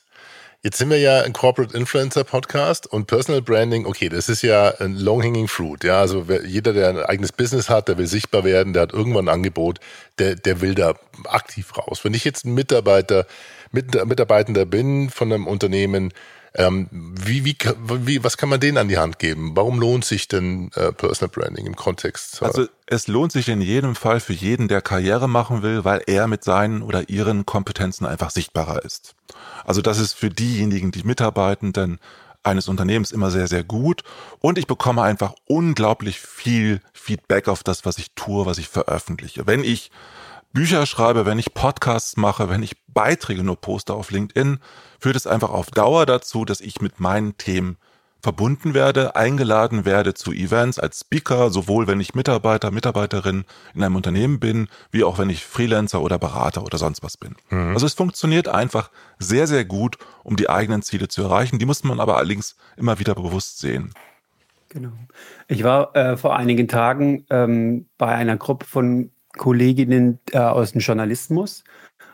Jetzt 0.66 0.78
sind 0.78 0.90
wir 0.90 0.98
ja 0.98 1.24
ein 1.24 1.34
Corporate 1.34 1.76
Influencer 1.76 2.24
Podcast 2.24 2.88
und 2.88 3.06
Personal 3.06 3.42
Branding, 3.42 3.86
okay, 3.86 4.08
das 4.08 4.30
ist 4.30 4.44
ja 4.44 4.74
ein 4.80 4.96
long-hanging 4.96 5.50
fruit. 5.50 5.84
Ja, 5.84 6.00
also 6.00 6.26
jeder, 6.46 6.72
der 6.72 6.88
ein 6.88 7.00
eigenes 7.00 7.34
Business 7.34 7.70
hat, 7.70 7.90
der 7.90 7.98
will 7.98 8.08
sichtbar 8.08 8.46
werden, 8.46 8.72
der 8.72 8.84
hat 8.84 8.94
irgendwann 8.94 9.28
ein 9.28 9.34
Angebot, 9.34 9.82
der, 10.20 10.36
der 10.36 10.62
will 10.62 10.74
da 10.74 10.94
aktiv 11.26 11.78
raus. 11.78 12.06
Wenn 12.06 12.14
ich 12.14 12.24
jetzt 12.24 12.46
ein 12.46 12.54
Mitarbeiter, 12.54 13.28
Mitarbeitender 13.74 14.66
bin 14.66 15.10
von 15.10 15.34
einem 15.34 15.48
Unternehmen, 15.48 16.14
ähm, 16.56 16.88
wie, 16.92 17.46
wie, 17.46 17.58
wie, 18.06 18.24
was 18.24 18.38
kann 18.38 18.50
man 18.50 18.60
denen 18.60 18.78
an 18.78 18.88
die 18.88 18.98
Hand 18.98 19.18
geben? 19.18 19.56
Warum 19.56 19.80
lohnt 19.80 20.06
sich 20.06 20.28
denn 20.28 20.70
äh, 20.76 20.92
Personal 20.92 21.30
Branding 21.30 21.66
im 21.66 21.76
Kontext? 21.76 22.44
Also 22.44 22.68
es 22.86 23.08
lohnt 23.08 23.32
sich 23.32 23.50
in 23.50 23.62
jedem 23.62 23.96
Fall 23.96 24.20
für 24.20 24.34
jeden, 24.34 24.68
der 24.68 24.82
Karriere 24.82 25.28
machen 25.28 25.64
will, 25.64 25.84
weil 25.84 26.04
er 26.06 26.28
mit 26.28 26.44
seinen 26.44 26.84
oder 26.84 27.10
ihren 27.10 27.46
Kompetenzen 27.46 28.06
einfach 28.06 28.30
sichtbarer 28.30 28.86
ist. 28.86 29.16
Also 29.66 29.82
das 29.82 30.00
ist 30.00 30.14
für 30.14 30.30
diejenigen, 30.30 30.92
die 30.92 31.04
Mitarbeitenden 31.04 32.00
eines 32.44 32.68
Unternehmens 32.68 33.12
immer 33.12 33.32
sehr, 33.32 33.48
sehr 33.48 33.64
gut. 33.64 34.04
Und 34.40 34.58
ich 34.58 34.68
bekomme 34.68 35.02
einfach 35.02 35.34
unglaublich 35.48 36.20
viel 36.20 36.82
Feedback 36.94 37.48
auf 37.48 37.64
das, 37.64 37.86
was 37.86 37.98
ich 37.98 38.12
tue, 38.16 38.46
was 38.46 38.58
ich 38.58 38.68
veröffentliche. 38.68 39.48
Wenn 39.48 39.64
ich 39.64 39.92
Bücher 40.54 40.86
schreibe, 40.86 41.26
wenn 41.26 41.40
ich 41.40 41.56
Podcasts 41.56 42.16
mache, 42.16 42.48
wenn 42.48 42.62
ich 42.62 42.76
Beiträge 42.88 43.44
nur 43.44 43.60
poste 43.60 43.96
auf 43.96 44.12
LinkedIn, 44.12 44.60
führt 45.00 45.16
es 45.16 45.26
einfach 45.26 45.50
auf 45.50 45.72
Dauer 45.72 46.06
dazu, 46.06 46.46
dass 46.46 46.62
ich 46.62 46.80
mit 46.80 47.00
meinen 47.00 47.38
Themen 47.38 47.78
verbunden 48.22 48.76
werde, 48.76 49.16
eingeladen 49.16 49.84
werde 49.84 50.14
zu 50.14 50.32
Events 50.32 50.80
als 50.80 51.02
Speaker, 51.02 51.50
sowohl 51.50 51.88
wenn 51.88 52.00
ich 52.00 52.14
Mitarbeiter, 52.14 52.70
Mitarbeiterin 52.70 53.46
in 53.74 53.84
einem 53.84 53.96
Unternehmen 53.96 54.40
bin, 54.40 54.70
wie 54.92 55.04
auch 55.04 55.18
wenn 55.18 55.30
ich 55.30 55.44
Freelancer 55.44 56.02
oder 56.02 56.20
Berater 56.20 56.64
oder 56.64 56.78
sonst 56.78 57.04
was 57.04 57.18
bin. 57.18 57.36
Mhm. 57.50 57.74
Also 57.74 57.88
es 57.88 57.96
funktioniert 57.96 58.48
einfach 58.48 58.92
sehr, 59.18 59.48
sehr 59.48 59.66
gut, 59.66 59.98
um 60.24 60.38
die 60.38 60.50
eigenen 60.50 60.84
Ziele 60.84 61.08
zu 61.08 61.24
erreichen. 61.24 61.60
Die 61.60 61.66
muss 61.66 61.84
man 61.84 62.00
aber 62.00 62.18
allerdings 62.18 62.56
immer 62.78 63.00
wieder 63.00 63.16
bewusst 63.16 63.60
sehen. 63.60 63.92
Genau. 64.70 64.94
Ich 65.48 65.64
war 65.64 65.96
äh, 65.96 66.16
vor 66.16 66.36
einigen 66.36 66.68
Tagen 66.68 67.26
ähm, 67.30 67.88
bei 67.98 68.16
einer 68.16 68.38
Gruppe 68.38 68.66
von 68.66 69.12
Kolleginnen 69.38 70.20
äh, 70.32 70.38
aus 70.38 70.72
dem 70.72 70.82
Journalismus. 70.82 71.64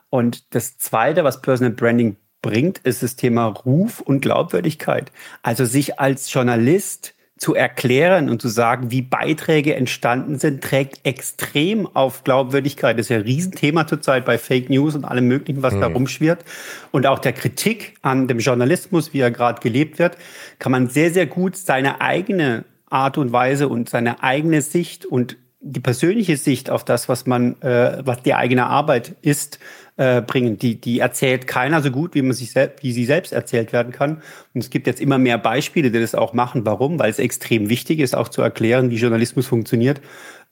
Und 0.09 0.53
das 0.55 0.77
Zweite, 0.77 1.23
was 1.23 1.41
Personal 1.41 1.73
Branding 1.73 2.17
bringt, 2.41 2.79
ist 2.79 3.03
das 3.03 3.15
Thema 3.15 3.47
Ruf 3.47 3.99
und 3.99 4.21
Glaubwürdigkeit. 4.21 5.11
Also 5.43 5.65
sich 5.65 5.99
als 5.99 6.31
Journalist 6.33 7.13
zu 7.39 7.55
erklären 7.55 8.29
und 8.29 8.41
zu 8.41 8.49
sagen, 8.49 8.91
wie 8.91 9.01
Beiträge 9.01 9.73
entstanden 9.73 10.39
sind, 10.39 10.61
trägt 10.61 11.05
extrem 11.05 11.87
auf 11.87 12.25
Glaubwürdigkeit. 12.25 12.97
Das 12.97 13.05
ist 13.05 13.09
ja 13.09 13.17
ein 13.17 13.23
Riesenthema 13.23 13.87
zurzeit 13.87 14.25
bei 14.25 14.37
Fake 14.37 14.69
News 14.69 14.95
und 14.95 15.05
allem 15.05 15.27
Möglichen, 15.27 15.63
was 15.63 15.73
mhm. 15.73 15.81
da 15.81 15.87
rumschwirrt. 15.87 16.43
Und 16.91 17.07
auch 17.07 17.19
der 17.19 17.31
Kritik 17.31 17.95
an 18.01 18.27
dem 18.27 18.39
Journalismus, 18.39 19.13
wie 19.13 19.21
er 19.21 19.31
gerade 19.31 19.61
gelebt 19.61 19.99
wird, 19.99 20.17
kann 20.59 20.73
man 20.73 20.89
sehr, 20.89 21.11
sehr 21.11 21.27
gut 21.27 21.55
seine 21.55 22.01
eigene 22.01 22.65
Art 22.89 23.17
und 23.17 23.31
Weise 23.31 23.69
und 23.69 23.89
seine 23.89 24.21
eigene 24.21 24.61
Sicht 24.61 25.05
und 25.05 25.37
die 25.61 25.79
persönliche 25.81 26.37
Sicht 26.37 26.69
auf 26.69 26.85
das, 26.85 27.09
was 27.09 27.25
man, 27.25 27.61
äh, 27.61 28.01
was 28.05 28.23
die 28.23 28.33
eigene 28.33 28.67
Arbeit 28.67 29.15
ist, 29.21 29.59
äh, 29.97 30.21
bringen. 30.21 30.57
Die, 30.57 30.79
die 30.79 30.99
erzählt 30.99 31.47
keiner 31.47 31.81
so 31.81 31.91
gut, 31.91 32.15
wie 32.15 32.21
man 32.21 32.31
sich 32.31 32.51
selbst, 32.51 32.81
wie 32.83 32.93
sie 32.93 33.03
selbst 33.03 33.33
erzählt 33.33 33.73
werden 33.73 33.91
kann. 33.91 34.21
Und 34.53 34.61
es 34.61 34.69
gibt 34.69 34.87
jetzt 34.87 35.01
immer 35.01 35.17
mehr 35.17 35.37
Beispiele, 35.37 35.91
die 35.91 35.99
das 35.99 36.15
auch 36.15 36.33
machen. 36.33 36.65
Warum? 36.65 36.97
Weil 36.99 37.09
es 37.09 37.19
extrem 37.19 37.67
wichtig 37.69 37.99
ist, 37.99 38.15
auch 38.15 38.29
zu 38.29 38.41
erklären, 38.41 38.89
wie 38.89 38.95
Journalismus 38.95 39.47
funktioniert 39.47 39.99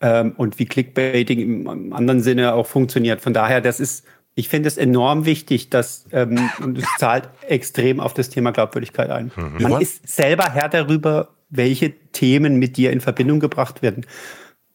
ähm, 0.01 0.33
und 0.35 0.59
wie 0.59 0.65
Clickbaiting 0.65 1.39
im 1.39 1.93
anderen 1.93 2.21
Sinne 2.21 2.53
auch 2.53 2.67
funktioniert. 2.67 3.21
Von 3.21 3.33
daher, 3.33 3.61
das 3.61 3.79
ist 3.79 4.05
ich 4.35 4.49
finde 4.49 4.67
es 4.67 4.77
enorm 4.77 5.25
wichtig, 5.25 5.71
dass 5.71 6.05
ähm, 6.11 6.51
und 6.59 6.77
es 6.77 6.85
zahlt 6.99 7.27
extrem 7.47 7.99
auf 7.99 8.13
das 8.13 8.29
Thema 8.29 8.51
Glaubwürdigkeit 8.51 9.09
ein. 9.09 9.31
Mhm. 9.35 9.63
Man 9.63 9.81
ist 9.81 10.07
selber 10.07 10.51
Herr 10.53 10.69
darüber, 10.69 11.29
welche 11.49 11.91
Themen 12.11 12.57
mit 12.57 12.77
dir 12.77 12.91
in 12.91 13.01
Verbindung 13.01 13.39
gebracht 13.39 13.81
werden. 13.81 14.05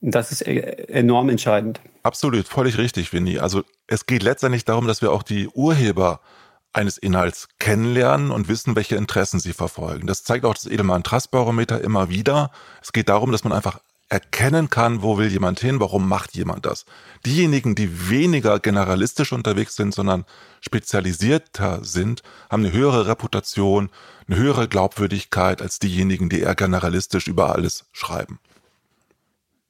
Das 0.03 0.33
ist 0.33 0.43
äh, 0.43 0.87
enorm 0.89 1.29
entscheidend. 1.29 1.81
Absolut, 2.03 2.49
völlig 2.49 2.77
richtig, 2.77 3.13
Winnie. 3.13 3.39
Also 3.39 3.63
es 3.87 4.07
geht 4.07 4.25
letztendlich 4.25 4.65
darum, 4.65 4.87
dass 4.89 5.01
wir 5.01 5.13
auch 5.13 5.23
die 5.23 5.49
Urheber 5.49 6.21
eines 6.73 6.99
Inhalts 6.99 7.49
kennenlernen 7.61 8.33
und 8.33 8.49
wissen, 8.49 8.75
welche 8.75 8.97
Interessen 8.97 9.39
sie 9.39 9.53
verfolgen. 9.53 10.07
Das 10.09 10.25
zeigt 10.25 10.45
auch 10.45 10.55
das 10.55 10.67
Edelmann 10.67 11.05
Trust 11.05 11.31
Barometer 11.31 11.81
immer 11.81 12.09
wieder. 12.09 12.51
Es 12.83 12.93
geht 12.93 13.09
darum, 13.09 13.31
dass 13.31 13.45
man 13.45 13.53
einfach 13.53 13.79
erkennen 14.09 14.69
kann, 14.69 15.03
wo 15.03 15.19
will 15.19 15.29
jemand 15.29 15.61
hin, 15.61 15.81
warum 15.81 16.09
macht 16.09 16.35
jemand 16.35 16.67
das. 16.67 16.85
Diejenigen, 17.25 17.75
die 17.75 18.11
weniger 18.11 18.59
generalistisch 18.59 19.33
unterwegs 19.33 19.77
sind, 19.77 19.95
sondern 19.95 20.27
spezialisierter 20.61 21.85
sind, 21.85 22.23
haben 22.51 22.65
eine 22.65 22.75
höhere 22.75 23.07
Reputation, 23.07 23.89
eine 24.27 24.37
höhere 24.37 24.69
Glaubwürdigkeit 24.69 25.63
als 25.63 25.79
diejenigen, 25.79 26.29
die 26.29 26.41
eher 26.41 26.55
generalistisch 26.55 27.27
über 27.29 27.55
alles 27.55 27.87
schreiben. 27.93 28.39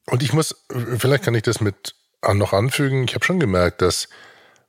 Und 0.07 0.23
ich 0.23 0.33
muss, 0.33 0.55
vielleicht 0.97 1.23
kann 1.23 1.35
ich 1.35 1.43
das 1.43 1.61
mit 1.61 1.95
noch 2.33 2.53
anfügen, 2.53 3.03
ich 3.03 3.15
habe 3.15 3.25
schon 3.25 3.39
gemerkt, 3.39 3.81
dass 3.81 4.07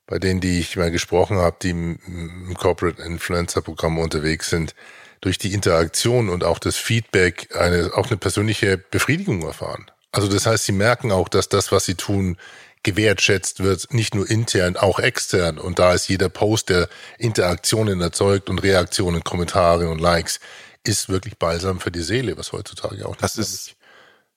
bei 0.07 0.19
denen, 0.19 0.41
die 0.41 0.59
ich 0.59 0.77
mal 0.77 0.91
gesprochen 0.91 1.39
habe, 1.39 1.57
die 1.63 1.71
im 1.71 2.55
Corporate 2.59 3.01
Influencer 3.03 3.63
Programm 3.63 3.99
unterwegs 3.99 4.51
sind, 4.51 4.75
durch 5.21 5.39
die 5.39 5.55
Interaktion 5.55 6.29
und 6.29 6.45
auch 6.45 6.59
das 6.59 6.77
Feedback 6.77 7.49
eine, 7.57 7.93
auch 7.95 8.09
eine 8.09 8.19
persönliche 8.19 8.77
Befriedigung 8.77 9.43
erfahren. 9.43 9.91
Also 10.13 10.29
das 10.29 10.47
heißt, 10.47 10.67
sie 10.67 10.73
merken 10.73 11.11
auch, 11.13 11.29
dass 11.29 11.49
das, 11.49 11.73
was 11.73 11.87
sie 11.87 11.95
tun, 11.95 12.37
gewertschätzt 12.83 13.63
wird, 13.63 13.95
nicht 13.95 14.15
nur 14.15 14.29
intern, 14.29 14.77
auch 14.77 14.99
extern. 14.99 15.59
Und 15.59 15.79
da 15.79 15.95
ist 15.95 16.09
jeder 16.09 16.29
Post, 16.29 16.69
der 16.69 16.89
Interaktionen 17.19 18.03
erzeugt 18.03 18.51
und 18.51 18.63
Reaktionen, 18.63 19.25
Kommentare 19.25 19.89
und 19.89 20.01
Likes, 20.01 20.39
ist 20.85 21.09
wirklich 21.09 21.39
balsam 21.39 21.81
für 21.81 21.91
die 21.91 22.03
Seele, 22.03 22.37
was 22.37 22.53
heutzutage 22.53 23.09
auch 23.09 23.17
das 23.17 23.39
ist 23.39 23.75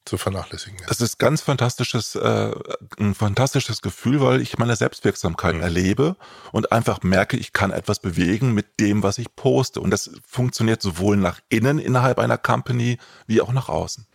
zu 0.08 0.18
vernachlässigen. 0.18 0.80
Das 0.88 1.02
ist 1.02 1.20
ganz 1.20 1.42
fantastisches, 1.42 2.16
äh, 2.16 2.52
ein 3.00 3.14
fantastisches 3.14 3.82
Gefühl, 3.82 4.22
weil 4.22 4.42
ich 4.42 4.58
meine 4.58 4.76
Selbstwirksamkeit 4.76 5.56
mhm. 5.56 5.62
erlebe 5.62 6.16
und 6.52 6.72
einfach 6.72 7.04
merke, 7.04 7.38
ich 7.38 7.54
kann 7.54 7.72
etwas 7.72 8.00
bewegen 8.00 8.54
mit 8.54 8.80
dem, 8.80 9.04
was 9.04 9.18
ich 9.18 9.36
poste. 9.36 9.82
Und 9.82 9.92
das 9.92 10.10
funktioniert 10.26 10.82
sowohl 10.82 11.18
nach 11.18 11.40
innen 11.50 11.80
innerhalb 11.80 12.20
einer 12.20 12.38
Company 12.38 12.98
wie 13.28 13.42
auch 13.42 13.52
nach 13.52 13.70
außen. 13.70 14.06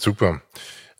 Super. 0.00 0.42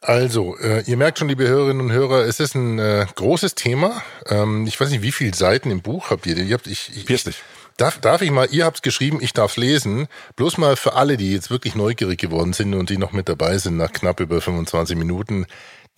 Also, 0.03 0.57
äh, 0.59 0.83
ihr 0.87 0.97
merkt 0.97 1.19
schon, 1.19 1.29
liebe 1.29 1.47
Hörerinnen 1.47 1.83
und 1.83 1.93
Hörer, 1.93 2.25
es 2.25 2.41
ist 2.41 2.55
ein 2.55 2.79
äh, 2.79 3.07
großes 3.17 3.55
Thema. 3.55 4.03
Ähm, 4.27 4.67
ich 4.67 4.81
weiß 4.81 4.89
nicht, 4.91 5.03
wie 5.03 5.13
viele 5.13 5.35
Seiten 5.35 5.71
im 5.71 5.83
Buch 5.83 6.09
habt 6.11 6.27
ihr? 6.27 6.37
Ihr 6.39 6.55
habt 6.55 6.67
ich, 6.67 6.91
ich 6.97 7.05
40. 7.05 7.37
Darf, 7.81 7.99
darf 7.99 8.21
ich 8.21 8.31
mal, 8.31 8.47
ihr 8.51 8.67
habt 8.67 8.77
es 8.77 8.83
geschrieben, 8.83 9.21
ich 9.23 9.33
darf 9.33 9.53
es 9.53 9.57
lesen. 9.57 10.07
Bloß 10.37 10.59
mal 10.59 10.77
für 10.77 10.97
alle, 10.97 11.17
die 11.17 11.33
jetzt 11.33 11.51
wirklich 11.51 11.75
neugierig 11.75 12.21
geworden 12.21 12.53
sind 12.53 12.75
und 12.75 12.91
die 12.91 12.99
noch 12.99 13.13
mit 13.13 13.27
dabei 13.27 13.57
sind, 13.57 13.79
nach 13.79 13.91
knapp 13.91 14.21
über 14.21 14.43
25 14.43 14.99
Minuten, 14.99 15.47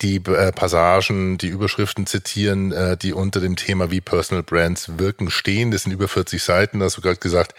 die 0.01 0.15
äh, 0.15 0.53
Passagen, 0.53 1.37
die 1.37 1.49
Überschriften 1.49 2.07
zitieren, 2.07 2.71
äh, 2.71 2.95
die 2.95 3.11
unter 3.11 3.41
dem 3.41 3.57
Thema 3.57 3.91
wie 3.91 3.99
Personal 3.99 4.43
Brands 4.43 4.97
wirken 4.97 5.29
stehen. 5.29 5.71
Das 5.71 5.83
sind 5.83 5.91
über 5.91 6.07
40 6.07 6.41
Seiten, 6.41 6.79
da 6.79 6.85
hast 6.85 6.95
du 6.95 7.01
gerade 7.01 7.17
gesagt. 7.17 7.53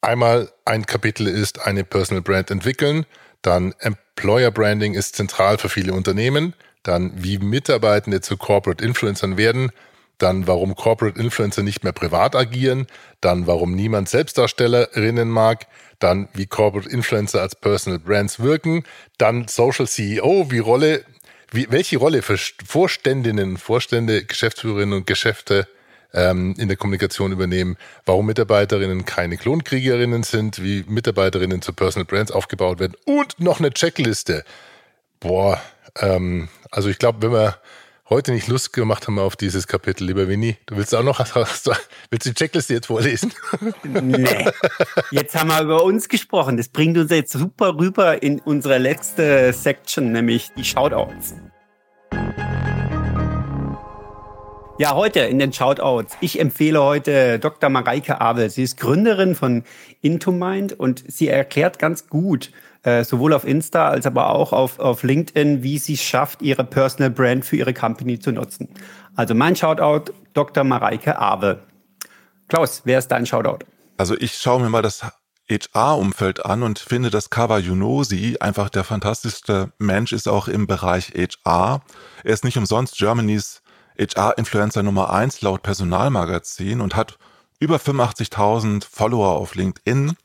Einmal 0.00 0.50
ein 0.64 0.84
Kapitel 0.84 1.28
ist 1.28 1.64
eine 1.64 1.84
Personal 1.84 2.22
Brand 2.22 2.50
entwickeln, 2.50 3.06
dann 3.42 3.76
Employer 3.78 4.50
Branding 4.50 4.94
ist 4.94 5.14
zentral 5.14 5.56
für 5.56 5.68
viele 5.68 5.92
Unternehmen, 5.92 6.54
dann 6.82 7.12
wie 7.14 7.38
Mitarbeitende 7.38 8.22
zu 8.22 8.36
Corporate 8.36 8.84
Influencern 8.84 9.36
werden, 9.36 9.70
dann 10.22 10.46
warum 10.46 10.74
Corporate 10.74 11.18
Influencer 11.18 11.62
nicht 11.62 11.84
mehr 11.84 11.92
privat 11.92 12.36
agieren, 12.36 12.86
dann 13.20 13.46
warum 13.46 13.74
niemand 13.74 14.08
Selbstdarstellerinnen 14.08 15.28
mag, 15.28 15.66
dann 15.98 16.28
wie 16.34 16.46
Corporate 16.46 16.88
Influencer 16.88 17.40
als 17.42 17.54
Personal 17.54 17.98
Brands 17.98 18.40
wirken, 18.40 18.84
dann 19.18 19.48
Social 19.48 19.86
CEO, 19.86 20.50
wie 20.50 20.58
Rolle, 20.58 21.04
wie, 21.50 21.66
welche 21.70 21.98
Rolle 21.98 22.22
für 22.22 22.38
Vorständinnen, 22.38 23.56
Vorstände, 23.56 24.24
Geschäftsführerinnen 24.24 24.98
und 24.98 25.06
Geschäfte 25.06 25.66
ähm, 26.12 26.54
in 26.58 26.68
der 26.68 26.76
Kommunikation 26.76 27.32
übernehmen, 27.32 27.76
warum 28.04 28.26
Mitarbeiterinnen 28.26 29.04
keine 29.04 29.36
Klonkriegerinnen 29.36 30.22
sind, 30.22 30.62
wie 30.62 30.84
Mitarbeiterinnen 30.88 31.62
zu 31.62 31.72
Personal 31.72 32.06
Brands 32.06 32.32
aufgebaut 32.32 32.80
werden? 32.80 32.94
Und 33.04 33.40
noch 33.40 33.60
eine 33.60 33.70
Checkliste. 33.70 34.44
Boah, 35.20 35.60
ähm, 35.96 36.48
also 36.70 36.88
ich 36.88 36.98
glaube, 36.98 37.22
wenn 37.22 37.32
wir 37.32 37.58
heute 38.10 38.32
nicht 38.32 38.48
Lust 38.48 38.72
gemacht 38.72 39.06
haben 39.06 39.18
auf 39.18 39.36
dieses 39.36 39.66
Kapitel, 39.66 40.04
lieber 40.04 40.28
Winnie. 40.28 40.56
Du 40.66 40.76
willst 40.76 40.94
auch 40.94 41.02
noch, 41.02 41.18
hast 41.18 41.66
du, 41.66 41.72
willst 42.10 42.26
du 42.26 42.30
die 42.30 42.34
Checkliste 42.34 42.74
jetzt 42.74 42.86
vorlesen? 42.88 43.32
Nee. 43.84 44.46
Jetzt 45.10 45.34
haben 45.38 45.48
wir 45.48 45.62
über 45.62 45.84
uns 45.84 46.08
gesprochen. 46.08 46.56
Das 46.56 46.68
bringt 46.68 46.98
uns 46.98 47.10
jetzt 47.10 47.32
super 47.32 47.76
rüber 47.78 48.22
in 48.22 48.40
unsere 48.40 48.78
letzte 48.78 49.52
Section, 49.52 50.12
nämlich 50.12 50.50
die 50.56 50.64
Shoutouts. 50.64 51.34
Ja, 54.80 54.94
heute 54.94 55.20
in 55.20 55.38
den 55.38 55.52
Shoutouts. 55.52 56.16
Ich 56.22 56.40
empfehle 56.40 56.82
heute 56.82 57.38
Dr. 57.38 57.68
Mareike 57.68 58.18
Abel. 58.18 58.48
Sie 58.48 58.62
ist 58.62 58.78
Gründerin 58.78 59.34
von 59.34 59.62
Intomind 60.00 60.72
und 60.72 61.04
sie 61.06 61.28
erklärt 61.28 61.78
ganz 61.78 62.08
gut, 62.08 62.50
äh, 62.82 63.04
sowohl 63.04 63.34
auf 63.34 63.44
Insta 63.44 63.90
als 63.90 64.06
aber 64.06 64.30
auch 64.30 64.54
auf, 64.54 64.78
auf 64.78 65.02
LinkedIn, 65.02 65.62
wie 65.62 65.76
sie 65.76 65.92
es 65.92 66.02
schafft, 66.02 66.40
ihre 66.40 66.64
Personal 66.64 67.10
Brand 67.10 67.44
für 67.44 67.56
ihre 67.56 67.74
Company 67.74 68.20
zu 68.20 68.32
nutzen. 68.32 68.70
Also 69.14 69.34
mein 69.34 69.54
Shoutout, 69.54 70.14
Dr. 70.32 70.64
Mareike 70.64 71.18
Awe. 71.18 71.60
Klaus, 72.48 72.80
wer 72.86 73.00
ist 73.00 73.08
dein 73.08 73.26
Shoutout? 73.26 73.66
Also 73.98 74.16
ich 74.16 74.32
schaue 74.36 74.62
mir 74.62 74.70
mal 74.70 74.80
das 74.80 75.04
HR-Umfeld 75.50 76.46
an 76.46 76.62
und 76.62 76.78
finde, 76.78 77.10
dass 77.10 77.28
Kawa 77.28 77.58
Yunosi 77.58 78.38
einfach 78.40 78.70
der 78.70 78.84
fantastischste 78.84 79.74
Mensch 79.76 80.12
ist 80.12 80.26
auch 80.26 80.48
im 80.48 80.66
Bereich 80.66 81.12
HR. 81.14 81.82
Er 82.24 82.32
ist 82.32 82.44
nicht 82.44 82.56
umsonst 82.56 82.96
Germanys 82.96 83.60
HR-Influencer 84.00 84.82
Nummer 84.82 85.10
eins 85.10 85.42
laut 85.42 85.62
Personalmagazin 85.62 86.80
und 86.80 86.96
hat 86.96 87.18
über 87.58 87.76
85.000 87.76 88.84
Follower 88.90 89.36
auf 89.36 89.54
LinkedIn 89.54 90.16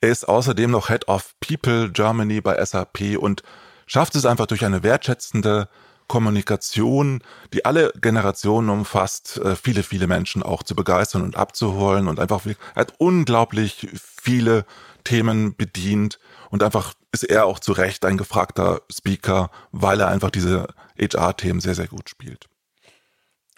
er 0.00 0.10
ist 0.10 0.28
außerdem 0.28 0.70
noch 0.70 0.88
Head 0.88 1.08
of 1.08 1.34
People 1.40 1.90
Germany 1.90 2.40
bei 2.40 2.64
SAP 2.64 3.18
und 3.18 3.42
schafft 3.86 4.14
es 4.14 4.24
einfach 4.24 4.46
durch 4.46 4.64
eine 4.64 4.82
wertschätzende 4.82 5.68
Kommunikation, 6.08 7.22
die 7.52 7.64
alle 7.66 7.92
Generationen 8.00 8.70
umfasst, 8.70 9.36
äh, 9.38 9.54
viele, 9.54 9.82
viele 9.82 10.06
Menschen 10.06 10.42
auch 10.42 10.62
zu 10.62 10.74
begeistern 10.74 11.22
und 11.22 11.36
abzuholen 11.36 12.08
und 12.08 12.18
einfach 12.18 12.40
hat 12.74 12.94
unglaublich 12.98 13.88
viele 13.94 14.64
Themen 15.04 15.54
bedient 15.54 16.18
und 16.48 16.62
einfach 16.62 16.94
ist 17.12 17.24
er 17.24 17.44
auch 17.44 17.58
zu 17.58 17.72
Recht 17.72 18.04
ein 18.04 18.16
gefragter 18.16 18.80
Speaker, 18.90 19.50
weil 19.70 20.00
er 20.00 20.08
einfach 20.08 20.30
diese 20.30 20.68
HR-Themen 20.98 21.60
sehr, 21.60 21.74
sehr 21.74 21.88
gut 21.88 22.08
spielt. 22.08 22.48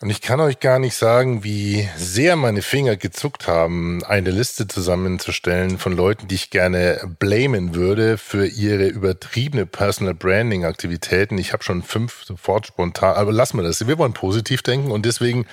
Und 0.03 0.11
ich 0.11 0.21
kann 0.21 0.41
euch 0.41 0.59
gar 0.59 0.81
nicht 0.81 0.97
sagen, 0.97 1.45
wie 1.45 1.89
sehr 1.97 2.35
meine 2.35 2.63
Finger 2.63 2.97
gezuckt 2.97 3.47
haben, 3.47 4.03
eine 4.03 4.33
Liste 4.33 4.67
zusammenzustellen 4.67 5.79
von 5.79 5.93
Leuten, 5.93 6.27
die 6.27 6.35
ich 6.35 6.51
gerne 6.51 7.01
blamen 7.21 7.77
würde 7.77 8.19
für 8.19 8.45
ihre 8.45 8.89
übertriebene 8.89 9.65
Personal 9.65 10.15
Branding 10.15 10.65
Aktivitäten. 10.65 11.39
Ich 11.39 11.53
habe 11.53 11.63
schon 11.63 11.85
fünf 11.85 12.25
sofort 12.25 12.67
spontan, 12.67 13.15
aber 13.15 13.31
lassen 13.31 13.59
wir 13.59 13.63
das. 13.63 13.87
Wir 13.87 13.97
wollen 13.97 14.13
positiv 14.13 14.63
denken 14.63 14.91
und 14.91 15.07
deswegen 15.07 15.47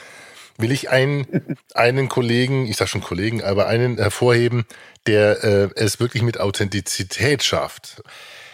will 0.57 0.71
ich 0.71 0.89
einen, 0.89 1.27
einen 1.75 2.09
Kollegen, 2.09 2.65
ich 2.65 2.77
sage 2.77 2.89
schon 2.89 3.01
Kollegen, 3.01 3.43
aber 3.43 3.67
einen 3.67 3.97
hervorheben, 3.97 4.65
der 5.05 5.43
äh, 5.43 5.69
es 5.75 5.99
wirklich 5.99 6.23
mit 6.23 6.39
Authentizität 6.39 7.43
schafft. 7.43 8.01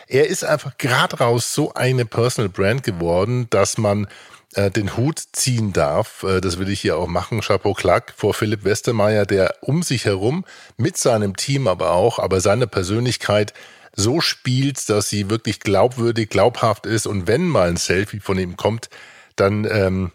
Er 0.07 0.27
ist 0.27 0.43
einfach 0.43 0.77
gerade 0.77 1.19
raus 1.19 1.53
so 1.53 1.73
eine 1.73 2.05
Personal 2.05 2.49
Brand 2.49 2.83
geworden, 2.83 3.47
dass 3.49 3.77
man 3.77 4.07
äh, 4.55 4.71
den 4.71 4.97
Hut 4.97 5.21
ziehen 5.31 5.73
darf. 5.73 6.23
Äh, 6.23 6.41
das 6.41 6.59
will 6.59 6.69
ich 6.69 6.81
hier 6.81 6.97
auch 6.97 7.07
machen. 7.07 7.41
Chapeau 7.41 7.73
Klack 7.73 8.13
vor 8.15 8.33
Philipp 8.33 8.63
Westermeier, 8.63 9.25
der 9.25 9.55
um 9.61 9.83
sich 9.83 10.05
herum 10.05 10.45
mit 10.77 10.97
seinem 10.97 11.35
Team 11.35 11.67
aber 11.67 11.91
auch, 11.91 12.19
aber 12.19 12.41
seine 12.41 12.67
Persönlichkeit 12.67 13.53
so 13.95 14.19
spielt, 14.21 14.89
dass 14.89 15.09
sie 15.09 15.29
wirklich 15.29 15.59
glaubwürdig, 15.59 16.29
glaubhaft 16.29 16.85
ist. 16.85 17.07
Und 17.07 17.27
wenn 17.27 17.47
mal 17.47 17.69
ein 17.69 17.77
Selfie 17.77 18.19
von 18.19 18.37
ihm 18.37 18.57
kommt, 18.57 18.89
dann 19.35 19.65
ähm, 19.69 20.11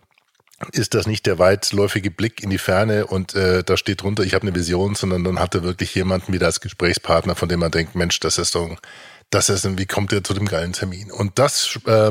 ist 0.72 0.94
das 0.94 1.07
nicht 1.07 1.26
der 1.26 1.38
weitläufige 1.38 2.11
Blick 2.11 2.42
in 2.42 2.50
die 2.50 2.59
Ferne 2.59 3.07
und 3.07 3.35
äh, 3.35 3.64
da 3.64 3.76
steht 3.76 4.03
drunter, 4.03 4.24
ich 4.24 4.35
habe 4.35 4.42
eine 4.42 4.55
Vision, 4.55 4.94
sondern 4.94 5.24
dann 5.24 5.38
hat 5.38 5.55
er 5.55 5.62
wirklich 5.62 5.94
jemanden 5.94 6.33
wieder 6.33 6.46
als 6.46 6.61
Gesprächspartner, 6.61 7.35
von 7.35 7.48
dem 7.48 7.61
man 7.61 7.70
denkt, 7.70 7.94
Mensch, 7.94 8.20
das 8.20 8.37
ist 8.37 8.55
doch, 9.30 9.38
das 9.38 9.48
ist, 9.48 9.78
wie 9.78 9.86
kommt 9.86 10.12
er 10.12 10.24
zu 10.24 10.34
dem 10.34 10.46
geilen 10.46 10.72
Termin? 10.72 11.10
Und 11.10 11.38
das 11.38 11.78
äh, 11.86 12.10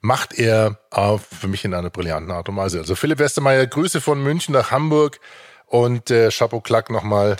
macht 0.00 0.38
er 0.38 0.78
äh, 0.92 1.18
für 1.18 1.48
mich 1.48 1.64
in 1.64 1.74
einer 1.74 1.90
brillanten 1.90 2.30
Art 2.30 2.48
und 2.48 2.56
Weise. 2.56 2.78
Also 2.78 2.94
Philipp 2.94 3.18
Westermeier, 3.18 3.66
Grüße 3.66 4.00
von 4.00 4.22
München 4.22 4.52
nach 4.52 4.70
Hamburg 4.70 5.20
und 5.66 6.10
äh, 6.10 6.30
Chapeau 6.30 6.60
Klack 6.60 6.90
nochmal 6.90 7.36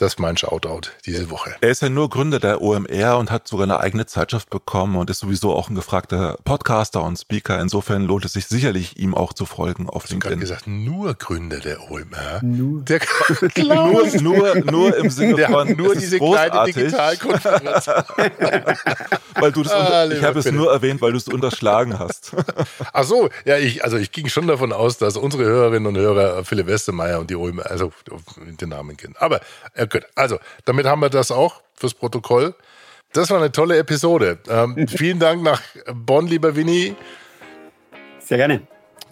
das 0.00 0.14
ist 0.14 0.18
mein 0.18 0.36
Shoutout 0.36 0.92
diese 1.04 1.28
Woche. 1.30 1.54
Er 1.60 1.68
ist 1.68 1.82
ja 1.82 1.90
nur 1.90 2.08
Gründer 2.08 2.40
der 2.40 2.62
OMR 2.62 3.18
und 3.18 3.30
hat 3.30 3.46
sogar 3.46 3.64
eine 3.64 3.80
eigene 3.80 4.06
Zeitschrift 4.06 4.48
bekommen 4.48 4.96
und 4.96 5.10
ist 5.10 5.18
sowieso 5.18 5.52
auch 5.54 5.68
ein 5.68 5.74
gefragter 5.74 6.38
Podcaster 6.44 7.02
und 7.02 7.18
Speaker. 7.18 7.60
Insofern 7.60 8.04
lohnt 8.04 8.24
es 8.24 8.32
sich 8.32 8.46
sicherlich, 8.46 8.98
ihm 8.98 9.14
auch 9.14 9.34
zu 9.34 9.44
folgen 9.44 9.90
auf 9.90 10.04
Hast 10.04 10.12
LinkedIn. 10.12 10.38
Du 10.38 10.40
gesagt, 10.40 10.66
nur 10.66 11.12
Gründer 11.14 11.60
der 11.60 11.90
OMR. 11.90 12.40
Nur. 12.42 12.82
Der 12.82 13.00
nur, 13.58 14.06
nur, 14.22 14.56
nur 14.56 14.96
im 14.96 15.10
Sinne 15.10 15.34
der 15.34 15.50
von 15.50 15.76
nur 15.76 15.94
diese 15.94 16.18
kleine 16.18 16.64
Digitalkonferenz. 16.64 17.86
weil 19.34 19.52
du 19.52 19.62
das 19.62 19.72
ah, 19.72 20.04
unter, 20.04 20.16
ich 20.16 20.22
habe 20.22 20.38
es 20.38 20.50
nur 20.50 20.72
erwähnt, 20.72 21.02
weil 21.02 21.12
du 21.12 21.18
es 21.18 21.28
unterschlagen 21.28 21.98
hast. 21.98 22.34
Ach 22.92 23.04
so, 23.04 23.28
ja, 23.44 23.58
ich, 23.58 23.84
also 23.84 23.96
ich 23.96 24.12
ging 24.12 24.28
schon 24.28 24.46
davon 24.46 24.72
aus, 24.72 24.98
dass 24.98 25.16
unsere 25.16 25.44
Hörerinnen 25.44 25.86
und 25.86 25.96
Hörer 25.96 26.44
Philipp 26.44 26.66
Westermeier 26.66 27.20
und 27.20 27.30
die 27.30 27.36
OMR, 27.36 27.70
also 27.70 27.92
den 28.38 28.68
Namen 28.68 28.96
kennen. 28.96 29.14
Aber 29.18 29.40
er 29.74 29.86
gut. 29.90 30.06
Also, 30.14 30.38
damit 30.64 30.86
haben 30.86 31.00
wir 31.00 31.10
das 31.10 31.30
auch 31.30 31.62
fürs 31.74 31.94
Protokoll. 31.94 32.54
Das 33.12 33.30
war 33.30 33.38
eine 33.38 33.50
tolle 33.50 33.78
Episode. 33.78 34.38
Ähm, 34.48 34.86
vielen 34.88 35.18
Dank 35.18 35.42
nach 35.42 35.62
Bonn, 35.92 36.26
lieber 36.26 36.54
Winnie. 36.56 36.94
Sehr 38.18 38.38
gerne. 38.38 38.62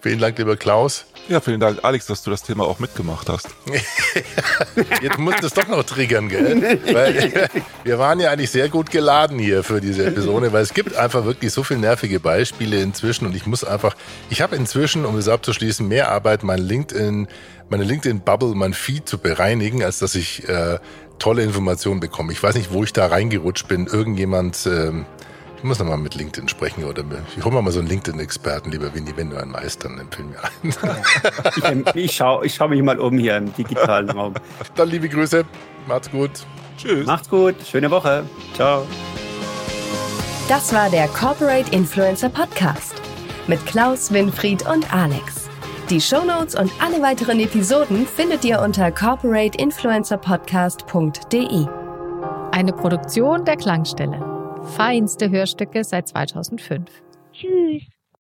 Vielen 0.01 0.21
Dank, 0.21 0.39
lieber 0.39 0.57
Klaus. 0.57 1.07
Ja, 1.29 1.41
vielen 1.41 1.61
Dank, 1.61 1.81
Alex, 1.83 2.07
dass 2.07 2.23
du 2.23 2.31
das 2.31 2.43
Thema 2.43 2.65
auch 2.65 2.79
mitgemacht 2.79 3.29
hast. 3.29 3.49
Jetzt 5.03 5.19
musst 5.19 5.43
du 5.43 5.47
es 5.47 5.53
doch 5.53 5.69
noch 5.69 5.83
triggern, 5.85 6.31
gell? 6.31 6.81
Weil 6.91 7.51
wir 7.85 7.99
waren 7.99 8.19
ja 8.19 8.31
eigentlich 8.31 8.51
sehr 8.51 8.71
gut 8.71 8.91
geladen 8.91 9.39
hier 9.39 9.63
für 9.63 9.83
diese 9.83 10.07
Episode, 10.07 10.55
weil 10.55 10.63
es 10.63 10.73
gibt 10.73 10.97
einfach 10.97 11.27
wirklich 11.27 11.53
so 11.53 11.63
viele 11.63 11.81
nervige 11.81 12.19
Beispiele 12.19 12.81
inzwischen 12.81 13.27
und 13.27 13.37
ich 13.37 13.47
muss 13.47 13.63
einfach, 13.63 13.95
ich 14.31 14.41
habe 14.41 14.57
inzwischen, 14.57 15.05
um 15.05 15.19
es 15.19 15.29
abzuschließen, 15.29 15.87
mehr 15.87 16.11
Arbeit, 16.11 16.43
mein 16.45 16.61
LinkedIn 16.61 17.29
meine 17.71 17.85
LinkedIn-Bubble, 17.85 18.55
mein 18.55 18.73
Feed 18.73 19.09
zu 19.09 19.19
bereinigen, 19.19 19.83
als 19.85 19.99
dass 19.99 20.15
ich 20.15 20.49
äh, 20.49 20.79
tolle 21.19 21.43
Informationen 21.43 22.01
bekomme. 22.01 22.33
Ich 22.33 22.43
weiß 22.43 22.55
nicht, 22.55 22.73
wo 22.73 22.85
ich 22.85 22.93
da 22.93 23.07
reingerutscht 23.07 23.69
bin. 23.69 23.87
Irgendjemand, 23.87 24.67
ähm, 24.67 25.05
ich 25.59 25.65
muss 25.65 25.79
nochmal 25.79 25.99
mit 25.99 26.15
LinkedIn 26.15 26.49
sprechen 26.49 26.85
oder 26.85 27.05
ich 27.37 27.45
hole 27.45 27.61
mal 27.61 27.73
so 27.73 27.81
einen 27.81 27.89
LinkedIn-Experten, 27.89 28.71
lieber 28.71 28.95
Winnie, 28.95 29.13
wenn 29.17 29.31
du 29.31 29.37
einen 29.37 29.53
weißt, 29.53 29.85
dann 29.85 29.99
empfehle 29.99 30.29
mir 30.29 30.39
einen. 30.45 31.85
ich, 31.95 32.05
ich 32.05 32.17
schaue 32.17 32.47
ich 32.47 32.55
schau 32.55 32.69
mich 32.69 32.83
mal 32.83 32.99
um 32.99 33.19
hier 33.19 33.37
im 33.37 33.53
digitalen 33.55 34.11
Raum. 34.11 34.35
Dann 34.77 34.89
liebe 34.89 35.09
Grüße, 35.09 35.45
macht's 35.87 36.11
gut. 36.11 36.31
Tschüss. 36.77 37.07
Macht's 37.07 37.29
gut, 37.29 37.57
schöne 37.69 37.91
Woche. 37.91 38.25
Ciao. 38.55 38.87
Das 40.49 40.73
war 40.73 40.89
der 40.89 41.09
Corporate 41.09 41.71
Influencer 41.73 42.29
Podcast 42.29 42.95
mit 43.49 43.65
Klaus, 43.67 44.13
Winfried 44.13 44.65
und 44.69 44.95
Alex. 44.95 45.49
Die 45.91 46.01
Shownotes 46.01 46.55
und 46.55 46.71
alle 46.81 47.03
weiteren 47.03 47.41
Episoden 47.41 48.07
findet 48.07 48.45
ihr 48.45 48.61
unter 48.61 48.93
corporateinfluencerpodcast.de. 48.93 51.67
Eine 52.53 52.73
Produktion 52.73 53.45
der 53.45 53.57
Klangstelle. 53.57 54.38
Feinste 54.65 55.31
Hörstücke 55.31 55.85
seit 55.85 56.09
2005. 56.09 57.03
Tschüss. 57.33 57.98